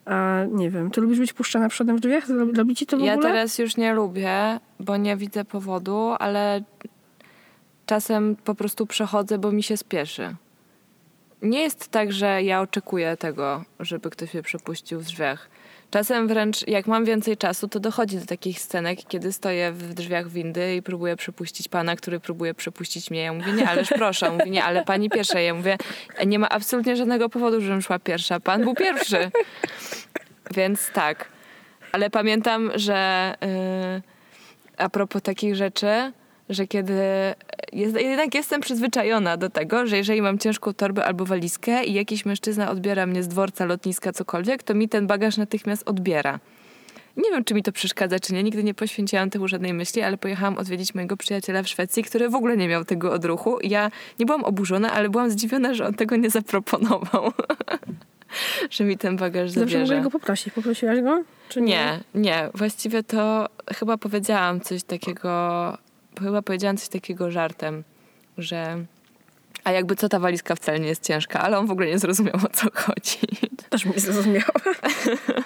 [0.06, 2.24] A nie wiem, ty lubisz być puszczana przodem w drzwiach?
[2.56, 3.28] Robi ci to w Ja ogóle?
[3.30, 6.62] teraz już nie lubię, bo nie widzę powodu, ale
[7.86, 10.36] czasem po prostu przechodzę, bo mi się spieszy.
[11.42, 15.50] Nie jest tak, że ja oczekuję tego, żeby ktoś mnie przepuścił w drzwiach.
[15.94, 20.30] Czasem wręcz, jak mam więcej czasu, to dochodzi do takich scenek, kiedy stoję w drzwiach
[20.30, 23.22] windy i próbuję przepuścić pana, który próbuje przepuścić mnie.
[23.22, 24.30] Ja mówię, nie, ależ proszę.
[24.30, 25.40] On mówi, nie, ale pani pierwsza.
[25.40, 25.78] Ja mówię,
[26.26, 28.40] nie ma absolutnie żadnego powodu, żebym szła pierwsza.
[28.40, 29.32] Pan był pierwszy.
[30.56, 31.26] Więc tak.
[31.92, 34.02] Ale pamiętam, że yy,
[34.78, 36.12] a propos takich rzeczy,
[36.54, 36.94] że kiedy
[37.74, 42.26] jest, jednak jestem przyzwyczajona do tego, że jeżeli mam ciężką torbę albo walizkę i jakiś
[42.26, 46.40] mężczyzna odbiera mnie z dworca, lotniska, cokolwiek, to mi ten bagaż natychmiast odbiera.
[47.18, 48.44] Nie wiem, czy mi to przeszkadza, czy nie.
[48.44, 52.36] Nigdy nie poświęciłam temu żadnej myśli, ale pojechałam odwiedzić mojego przyjaciela w Szwecji, który w
[52.36, 53.58] ogóle nie miał tego odruchu.
[53.64, 57.32] Ja nie byłam oburzona, ale byłam zdziwiona, że on tego nie zaproponował.
[58.70, 60.02] że mi ten bagaż Zawsze mogę zabierze.
[60.02, 60.54] go poprosić.
[60.54, 61.24] Poprosiłaś go?
[61.50, 62.00] Czy nie?
[62.14, 62.50] Nie, nie.
[62.54, 65.78] Właściwie to chyba powiedziałam coś takiego,
[66.20, 67.84] chyba powiedziałam coś takiego żartem,
[68.38, 68.86] że
[69.64, 72.36] a jakby co ta walizka wcale nie jest ciężka, ale on w ogóle nie zrozumiał
[72.36, 73.20] o co chodzi.
[73.70, 74.54] Też mnie zrozumiała.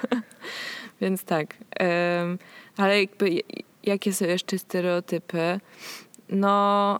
[1.01, 1.55] Więc tak.
[1.79, 2.37] Em,
[2.77, 3.29] ale jakby
[3.83, 5.59] jakie są jeszcze stereotypy?
[6.29, 6.97] No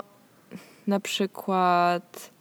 [0.87, 2.31] na przykład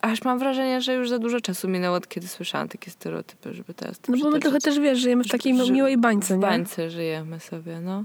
[0.00, 3.74] aż mam wrażenie, że już za dużo czasu minęło od kiedy słyszałam takie stereotypy, żeby
[3.74, 6.42] teraz to No bo my trochę też, wiesz, żyjemy w takiej miłej bańce, W nie?
[6.42, 8.04] bańce żyjemy sobie, no.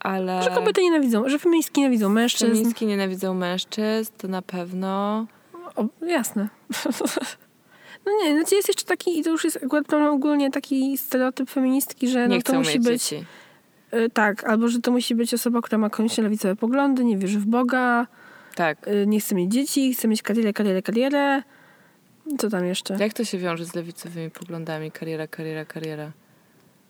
[0.00, 0.42] Ale...
[0.42, 2.52] Że kobiety nienawidzą, że feministki nienawidzą mężczyzn.
[2.52, 5.26] Feministki nienawidzą mężczyzn, to na pewno.
[5.76, 6.48] O, jasne.
[8.06, 11.50] No nie, znaczy jest jeszcze taki, i to już jest akurat problem ogólnie taki stereotyp
[11.50, 13.24] feministki, że Nie no, to musi być dzieci.
[13.94, 17.38] y, tak, albo że to musi być osoba, która ma koniecznie lewicowe poglądy, nie wierzy
[17.38, 18.06] w Boga,
[18.54, 18.88] Tak.
[18.88, 21.42] y, nie chce mieć dzieci, chce mieć karierę, karierę, karierę.
[22.38, 22.96] Co tam jeszcze?
[23.00, 24.90] Jak to się wiąże z lewicowymi poglądami?
[24.90, 26.10] Kariera, kariera, kariera.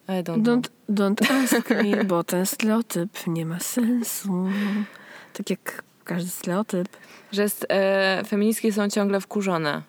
[0.09, 0.42] I don't.
[0.42, 4.48] Don't, don't ask me, bo ten stereotyp nie ma sensu.
[5.32, 6.88] Tak jak każdy stereotyp.
[7.32, 9.82] Że jest, e, feministki są ciągle wkurzone.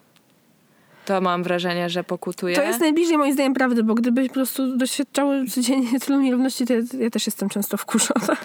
[1.06, 2.56] To mam wrażenie, że pokutuje.
[2.56, 6.74] To jest najbliżej moim zdaniem prawdy, bo gdybyś po prostu doświadczały codziennie tylu nierówności, to
[6.74, 8.38] ja, ja też jestem często wkurzona.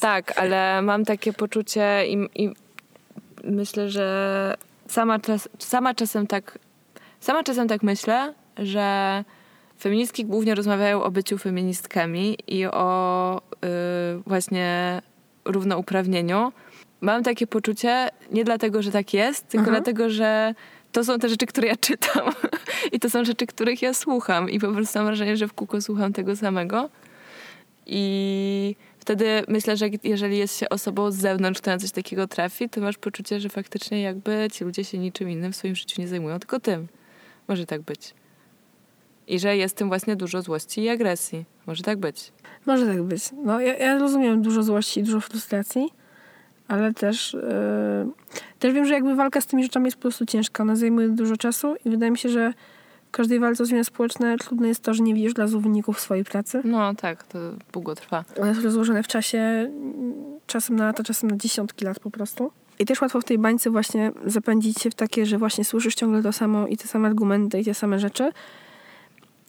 [0.00, 2.54] Tak, ale mam takie poczucie i, i
[3.44, 4.56] myślę, że
[4.88, 6.58] sama, czas, sama czasem tak
[7.20, 9.24] sama czasem tak myślę, że
[9.80, 13.68] feministki głównie rozmawiają o byciu feministkami i o y,
[14.26, 15.02] właśnie
[15.44, 16.52] równouprawnieniu.
[17.00, 19.70] Mam takie poczucie nie dlatego, że tak jest, tylko Aha.
[19.70, 20.54] dlatego, że
[20.92, 22.32] to są te rzeczy, które ja czytam
[22.92, 25.80] i to są rzeczy, których ja słucham i po prostu mam wrażenie, że w kółko
[25.80, 26.90] słucham tego samego.
[27.86, 32.68] I wtedy myślę, że jeżeli jest się osobą z zewnątrz, która na coś takiego trafi,
[32.68, 36.08] to masz poczucie, że faktycznie jakby ci ludzie się niczym innym w swoim życiu nie
[36.08, 36.88] zajmują, tylko tym.
[37.48, 38.14] Może tak być.
[39.30, 41.44] I że jest tym właśnie dużo złości i agresji.
[41.66, 42.32] Może tak być.
[42.66, 43.22] Może tak być.
[43.44, 45.88] No, ja, ja rozumiem dużo złości i dużo frustracji,
[46.68, 47.40] ale też, yy,
[48.58, 50.62] też wiem, że jakby walka z tymi rzeczami jest po prostu ciężka.
[50.62, 52.52] Ona zajmuje dużo czasu i wydaje mi się, że
[53.08, 56.24] w każdej walce o zmiany społeczne trudne jest to, że nie widzisz dla wyników swojej
[56.24, 56.60] pracy.
[56.64, 57.38] No tak, to
[57.72, 58.24] długo trwa.
[58.38, 59.70] One jest rozłożone w czasie,
[60.46, 62.52] czasem na lata, czasem na dziesiątki lat po prostu.
[62.78, 66.22] I też łatwo w tej bańce właśnie zapędzić się w takie, że właśnie słyszysz ciągle
[66.22, 68.32] to samo i te same argumenty i te same rzeczy.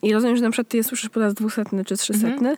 [0.02, 2.58] I rozumiem, że na przykład ty je słyszysz po raz dwusetny czy trzysetny,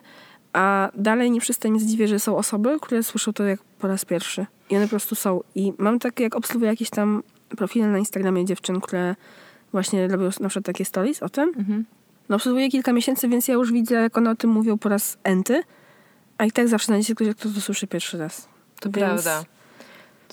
[0.52, 4.04] a dalej nie przestań mnie zdziwię, że są osoby, które słyszą to jak po raz
[4.04, 4.46] pierwszy.
[4.70, 5.40] I one po prostu są.
[5.54, 7.22] I mam takie, jak obserwuję jakieś tam
[7.56, 9.16] profile na Instagramie dziewczyn, które
[9.72, 11.52] właśnie robią na przykład takie stories o tym.
[11.56, 11.84] Mhm.
[12.28, 15.18] No obserwuję kilka miesięcy, więc ja już widzę, jak one o tym mówią po raz
[15.24, 15.62] enty.
[16.38, 18.48] A i tak zawsze znajdzie ktoś, kto to słyszy pierwszy raz.
[18.80, 19.44] To Więc prawda.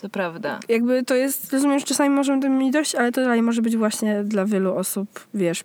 [0.02, 0.60] To prawda.
[0.70, 3.78] Jakby to jest, rozumiem, że czasami możemy tego mieć dość, ale to dalej może być
[3.78, 5.64] właśnie dla wielu osób, wiesz,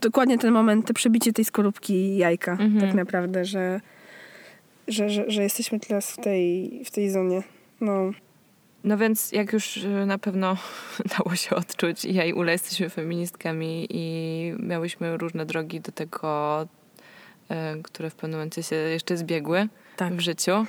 [0.00, 2.80] dokładnie ten moment, te przebicie tej skorupki jajka, Mhm.
[2.80, 3.80] tak naprawdę, że,
[4.88, 7.42] że, że, że jesteśmy teraz w tej, w tej zonie.
[7.80, 8.10] No,
[8.84, 10.56] No więc jak już y, na pewno
[11.18, 16.62] dało się odczuć, ja i Ula jesteśmy feministkami i miałyśmy różne drogi do tego,
[17.50, 20.14] y, które w pewnym momencie się jeszcze zbiegły tak.
[20.14, 20.66] w życiu,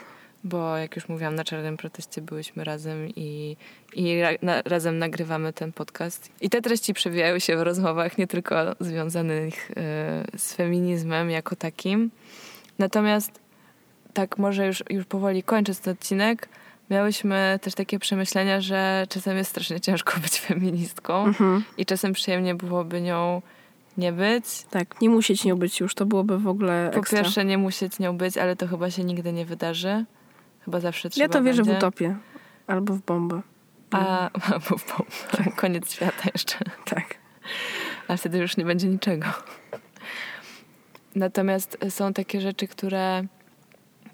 [0.48, 3.58] bo jak już mówiłam, na czarnym proteście byłyśmy razem i,
[3.94, 6.30] i ra, na, razem nagrywamy ten podcast.
[6.42, 9.76] I te treści przewijają się w rozmowach nie tylko związanych y,
[10.38, 12.12] z feminizmem jako takim.
[12.80, 13.40] Natomiast
[14.14, 16.50] tak może już, już powoli kończąc ten odcinek,
[16.90, 21.64] miałyśmy też takie przemyślenia, że czasem jest strasznie ciężko być feministką Mhm.
[21.78, 23.42] i czasem przyjemnie byłoby nią
[23.98, 24.46] nie być.
[24.70, 27.20] Tak, nie musieć nią być już, to byłoby w ogóle Po ekstra.
[27.22, 30.06] pierwsze nie musieć nią być, ale to chyba się nigdy nie wydarzy.
[30.68, 31.74] Chyba zawsze trzeba ja to wierzę będzie.
[31.74, 32.16] w utopię.
[32.68, 33.42] Albo w bombę.
[33.92, 35.52] A, albo w bombę.
[35.56, 36.58] koniec świata jeszcze.
[36.86, 37.18] Tak.
[38.08, 39.26] A wtedy już nie będzie niczego.
[41.16, 43.24] Natomiast są takie rzeczy, które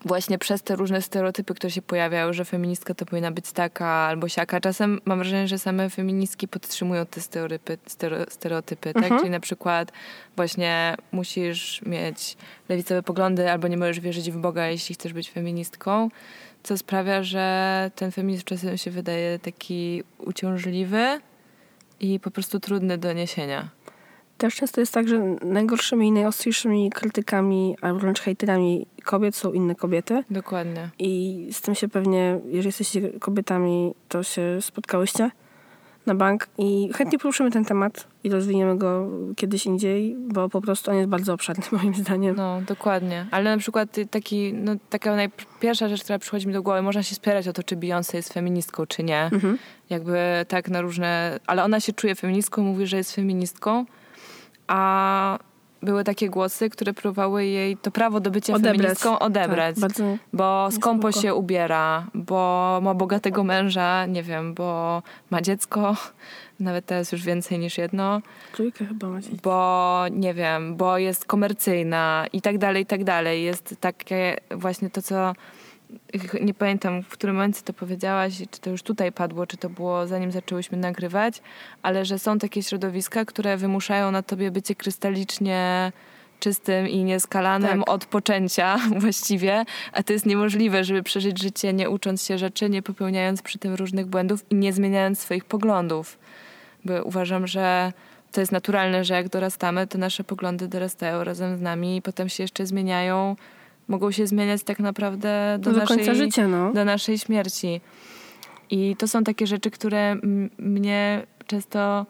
[0.06, 4.30] właśnie przez te różne stereotypy, które się pojawiają, że feministka to powinna być taka albo
[4.30, 4.60] siaka.
[4.60, 9.04] Czasem mam wrażenie, że same feministki podtrzymują te stereotypy, stereo, stereotypy tak?
[9.04, 9.20] Mhm.
[9.20, 9.92] Czyli na przykład
[10.36, 12.38] właśnie musisz mieć
[12.70, 16.10] lewicowe poglądy albo nie możesz wierzyć w Boga, jeśli chcesz być feministką,
[16.64, 21.20] co sprawia, że ten feminizm czasem się wydaje taki uciążliwy
[22.00, 23.70] i po prostu trudny do niesienia.
[24.44, 29.76] Też często jest tak, że najgorszymi i najostrzyjszymi krytykami, albo wręcz hejterami kobiet są inne
[29.76, 30.24] kobiety.
[30.30, 30.90] Dokładnie.
[31.00, 35.32] I z tym się pewnie, jeżeli jesteście kobietami, to się spotkałyście
[36.06, 36.48] na bank.
[36.58, 41.10] I chętnie poruszymy ten temat i rozwiniemy go kiedyś indziej, bo po prostu on jest
[41.10, 42.36] bardzo obszerny moim zdaniem.
[42.36, 43.26] No, dokładnie.
[43.32, 47.16] Ale na przykład taki, no, taka najpierwsza rzecz, która przychodzi mi do głowy, można się
[47.16, 49.24] spierać o to, czy Beyoncé jest feministką, czy nie.
[49.24, 49.58] Mhm.
[49.90, 50.18] Jakby
[50.48, 51.40] tak na różne...
[51.48, 53.86] Ale ona się czuje feministką, mówi, że jest feministką,
[54.74, 55.40] a
[55.82, 58.78] były takie głosy, które próbowały jej to prawo do bycia Odebrać.
[58.78, 59.76] feministką odebrać.
[59.82, 59.92] Tak,
[60.34, 65.96] Bo skąpo się ubiera, bo ma bogatego męża, nie wiem, bo ma dziecko,
[66.60, 68.22] nawet teraz już więcej niż jedno
[68.52, 69.30] trójkę chyba macie.
[69.44, 73.44] bo nie wiem, bo jest komercyjna i tak dalej, i tak dalej.
[73.44, 75.34] Jest takie właśnie to, co
[76.42, 80.08] nie pamiętam, w którym momencie to powiedziałaś, czy to już tutaj padło, czy to było
[80.08, 81.42] zanim zaczęłyśmy nagrywać,
[81.82, 85.92] ale że są takie środowiska, które wymuszają na tobie bycie krystalicznie
[86.40, 87.90] czystym i nieskalanym Tak.
[87.90, 92.82] od poczęcia właściwie, a to jest niemożliwe, żeby przeżyć życie nie ucząc się rzeczy, nie
[92.82, 96.20] popełniając przy tym różnych błędów i nie zmieniając swoich poglądów.
[96.86, 97.94] Bo uważam, że
[98.32, 102.30] to jest naturalne, że jak dorastamy, to nasze poglądy dorastają razem z nami i potem
[102.30, 103.36] się jeszcze zmieniają.
[103.88, 106.74] Mogą się zmieniać tak naprawdę do, Do, naszej, końca życia, no.
[106.74, 107.82] do naszej śmierci.
[108.70, 110.16] I to są takie rzeczy, które
[110.58, 112.06] mnie często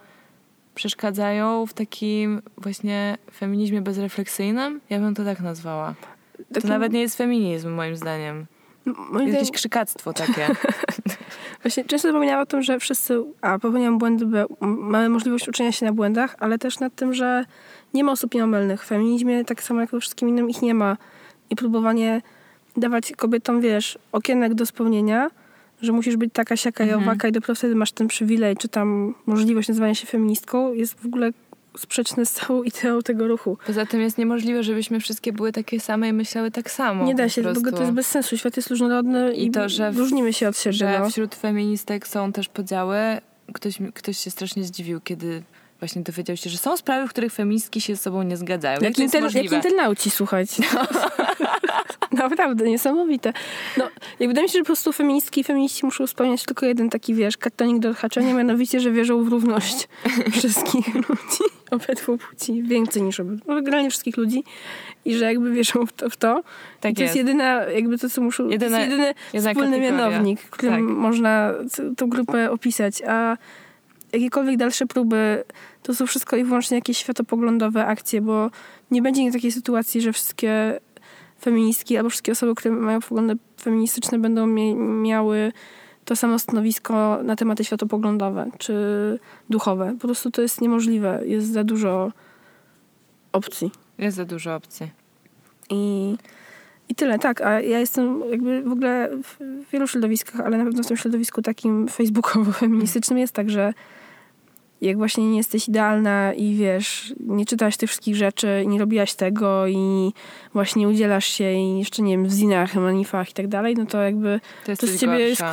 [0.75, 4.81] przeszkadzają w takim właśnie feminizmie bezrefleksyjnym.
[4.89, 5.93] Ja bym to tak nazwała.
[6.61, 8.45] To nawet nie jest feminizm, moim zdaniem.
[8.87, 10.47] M- Moim Jakieś zdaniem, krzykactwo takie.
[11.63, 14.25] właśnie często zapominałam o tym, że wszyscy, a popełniają błędy,
[14.61, 17.45] mamy możliwość uczenia się na błędach, ale też nad tym, że
[17.93, 18.83] nie ma osób nieomylnych.
[18.83, 20.97] W feminizmie, tak samo jak we wszystkim innym, ich nie ma.
[21.53, 22.21] I próbowanie
[22.77, 25.29] dawać kobietom, wiesz, okienek do spełnienia,
[25.81, 27.03] że musisz być taka, siaka i Mhm.
[27.09, 31.05] owaka i dopiero wtedy masz ten przywilej, czy tam możliwość nazywania się feministką, jest w
[31.05, 31.31] ogóle
[31.77, 33.57] sprzeczne z całą ideą tego ruchu.
[33.67, 37.05] Poza tym jest niemożliwe, żebyśmy wszystkie były takie same i myślały tak samo.
[37.05, 38.37] nie da się, ogóle to jest bez sensu.
[38.37, 40.73] Świat jest różnorodny i, I to, że w- różnimy się od siebie.
[40.73, 41.09] że no.
[41.09, 42.97] wśród feministek są też podziały.
[43.53, 45.43] Ktoś, ktoś się strasznie zdziwił, kiedy
[45.83, 48.73] właśnie dowiedział się, że są sprawy, w których feministki się z sobą nie zgadzają.
[48.73, 50.63] Jak Jak, jest inter, jak internauci, słuchajcie.
[52.11, 53.33] Naprawdę, niesamowite.
[53.77, 56.89] No, jak wydaje mi się, że po prostu feministki i feminiści muszą spełniać tylko jeden
[56.89, 59.87] taki, wiesz, kartonik do odhaczenia, mianowicie, że wierzą w równość
[60.37, 64.43] wszystkich ludzi, obydwu płci, więcej niż obydwu, no, generalnie wszystkich ludzi
[65.05, 66.43] i że jakby wierzą w to, w to.
[66.81, 67.15] Tak I to jest.
[67.15, 69.13] jest jedyna, jakby to, co muszą, Jedyna- to jest jedyny
[69.53, 70.97] wspólny mianownik, którym Tak.
[70.97, 71.53] można
[71.97, 73.37] tą grupę opisać, a
[74.13, 75.43] jakiekolwiek dalsze próby,
[75.83, 78.49] to są wszystko i wyłącznie jakieś światopoglądowe akcje, bo
[78.91, 80.79] nie będzie takiej sytuacji, że wszystkie
[81.41, 85.51] feministki albo wszystkie osoby, które mają poglądy feministyczne będą miały
[86.05, 88.73] to samo stanowisko na tematy światopoglądowe czy
[89.49, 89.95] duchowe.
[90.01, 91.21] Po prostu to jest niemożliwe.
[91.25, 92.11] Jest za dużo
[93.31, 93.71] opcji.
[93.97, 94.91] Jest za dużo opcji.
[95.69, 96.15] I,
[96.89, 97.41] I tyle, tak.
[97.41, 99.37] A ja jestem jakby w ogóle w
[99.71, 103.73] wielu środowiskach, ale na pewno w tym środowisku takim facebookowo-feministycznym jest tak, że
[104.83, 109.67] jak właśnie nie jesteś idealna i wiesz, nie czytałaś tych wszystkich rzeczy, nie robiłaś tego
[109.67, 110.13] i
[110.53, 113.85] właśnie nie udzielasz się i jeszcze nie wiem, w zinach, manifach i tak dalej, no
[113.85, 115.43] to jakby To to z ciebie jest...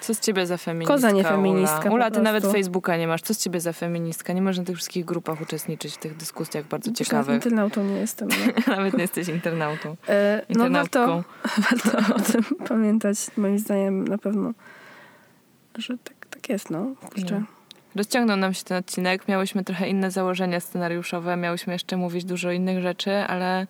[0.00, 2.44] Co z ciebie za feministka, Koza nie feministka, Ula, Ula ty nawet.
[2.44, 3.22] Facebooka nie masz.
[3.22, 4.32] Co z ciebie za feministka?
[4.32, 7.34] Nie możesz na tych wszystkich grupach uczestniczyć w tych dyskusjach bardzo nawet ciekawych.
[7.34, 8.28] internautą nie jestem.
[8.28, 8.36] No.
[8.76, 9.96] nawet nie jesteś internautą.
[10.08, 11.24] E, no warto,
[11.70, 14.52] warto o tym pamiętać, moim zdaniem na pewno,
[15.78, 16.94] że tak, tak jest, no.
[17.00, 17.42] Kurczę.
[17.96, 19.28] Rozciągnął nam się ten odcinek.
[19.28, 21.36] Miałyśmy trochę inne założenia scenariuszowe.
[21.36, 23.66] Miałyśmy jeszcze mówić dużo innych rzeczy, ale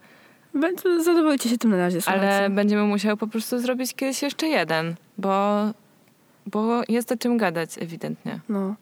[1.05, 2.37] Zadowolicie się tym na razie, słuchajcie.
[2.37, 5.65] Ale będziemy musiały po prostu zrobić kiedyś jeszcze jeden, bo,
[6.47, 8.41] bo jest o czym gadać ewidentnie.
[8.49, 8.75] No.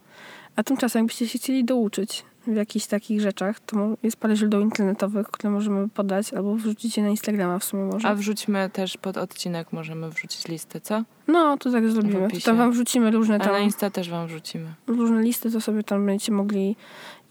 [0.56, 5.26] A tymczasem, jakbyście się chcieli douczyć w jakichś takich rzeczach, to jest parę źródeł internetowych,
[5.28, 8.08] które możemy podać, albo wrzucicie na Instagrama w sumie może.
[8.08, 11.02] A wrzućmy też pod odcinek, możemy wrzucić listę, co?
[11.28, 12.28] No, to tak zrobimy.
[12.30, 14.74] To tam wam wrzucimy różne A na tam, Insta też wam wrzucimy.
[14.86, 16.76] różne listy, to sobie tam będziecie mogli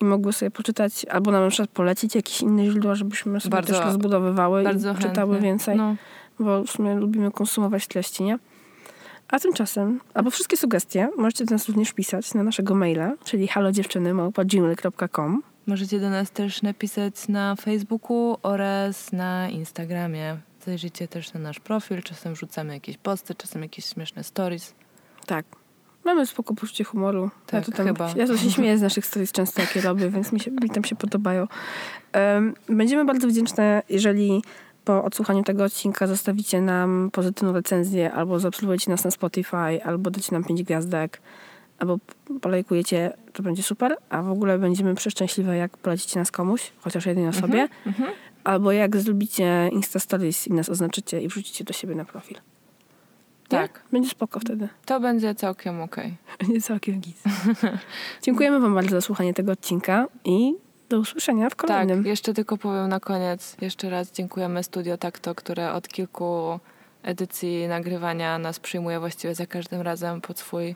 [0.02, 3.74] i mogły sobie poczytać, albo nam na przykład polecić jakieś inne źródła, żebyśmy sobie Bardzo-
[3.74, 5.50] też rozbudowywały Bardzo i czytały chętnie.
[5.50, 5.96] więcej, No.
[6.40, 8.40] bo w sumie lubimy konsumować treści, nie?
[9.32, 15.44] A tymczasem, albo wszystkie sugestie możecie do nas również pisać na naszego maila, czyli halodziewczyny.gmail.com
[15.68, 20.38] Możecie do nas też napisać na Facebooku oraz na Instagramie.
[20.66, 24.74] Zajrzyjcie też na nasz profil, czasem wrzucamy jakieś posty, czasem jakieś śmieszne stories.
[25.26, 25.46] Tak.
[26.06, 27.24] Mamy spoko poczucie humoru.
[27.24, 28.14] ja, Tak, to tam, chyba.
[28.16, 30.84] ja to się śmieję z naszych stories często, jakie robię, więc mi, się, mi tam
[30.84, 31.48] się podobają.
[32.12, 34.44] Em, będziemy bardzo wdzięczne, jeżeli
[34.86, 40.30] po odsłuchaniu tego odcinka zostawicie nam pozytywną recenzję, albo zaobserwujecie nas na Spotify, albo dacie
[40.32, 41.22] nam 5 gwiazdek,
[41.80, 41.98] albo
[42.42, 43.98] polajkujecie, to będzie super.
[44.10, 48.12] A w ogóle będziemy przeszczęśliwe, jak polecicie nas komuś, chociaż jednej osobie, Mhm.
[48.44, 52.38] albo jak zrobicie Insta Stories i nas oznaczycie i wrzucicie do siebie na profil.
[52.38, 53.58] Nie?
[53.58, 54.70] Tak, Będzie spoko wtedy.
[54.86, 56.16] to będzie całkiem okej.
[56.50, 57.18] Nie całkiem git.
[58.22, 60.54] Dziękujemy Wam bardzo za słuchanie tego odcinka i
[60.92, 62.06] do usłyszenia w Tak, kolejnym.
[62.06, 63.58] jeszcze tylko powiem na koniec.
[63.62, 66.60] Jeszcze raz dziękujemy Studio Takto, które od kilku
[67.04, 70.76] edycji nagrywania nas przyjmuje właściwie za każdym razem pod swój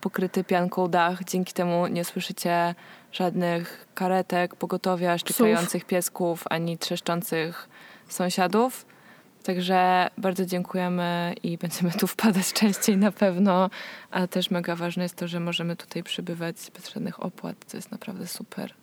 [0.00, 1.24] pokryty pianką dach.
[1.24, 2.74] Dzięki temu nie słyszycie
[3.12, 7.68] żadnych karetek, pogotowia, szczekających piesków, ani trzeszczących
[8.08, 8.86] sąsiadów.
[9.42, 13.70] Także bardzo dziękujemy i będziemy tu wpadać częściej na pewno.
[14.10, 17.90] A też mega ważne jest to, że możemy tutaj przybywać bez żadnych opłat, co jest
[17.90, 18.74] naprawdę super,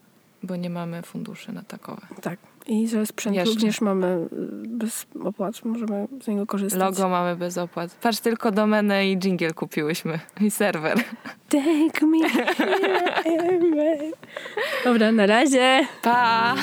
[0.44, 2.02] bo nie mamy funduszy na takowe.
[2.22, 2.40] Tak.
[2.68, 3.54] I że sprzęt Jeszcze.
[3.54, 6.80] również mamy y, bez opłat, możemy z niego korzystać.
[6.80, 7.96] Logo mamy bez opłat.
[8.02, 10.20] Patrz, tylko domenę i jingle kupiłyśmy.
[10.42, 10.98] I serwer.
[11.50, 14.12] Take me here,
[14.84, 15.88] Dobra, na razie.
[16.02, 16.56] Pa!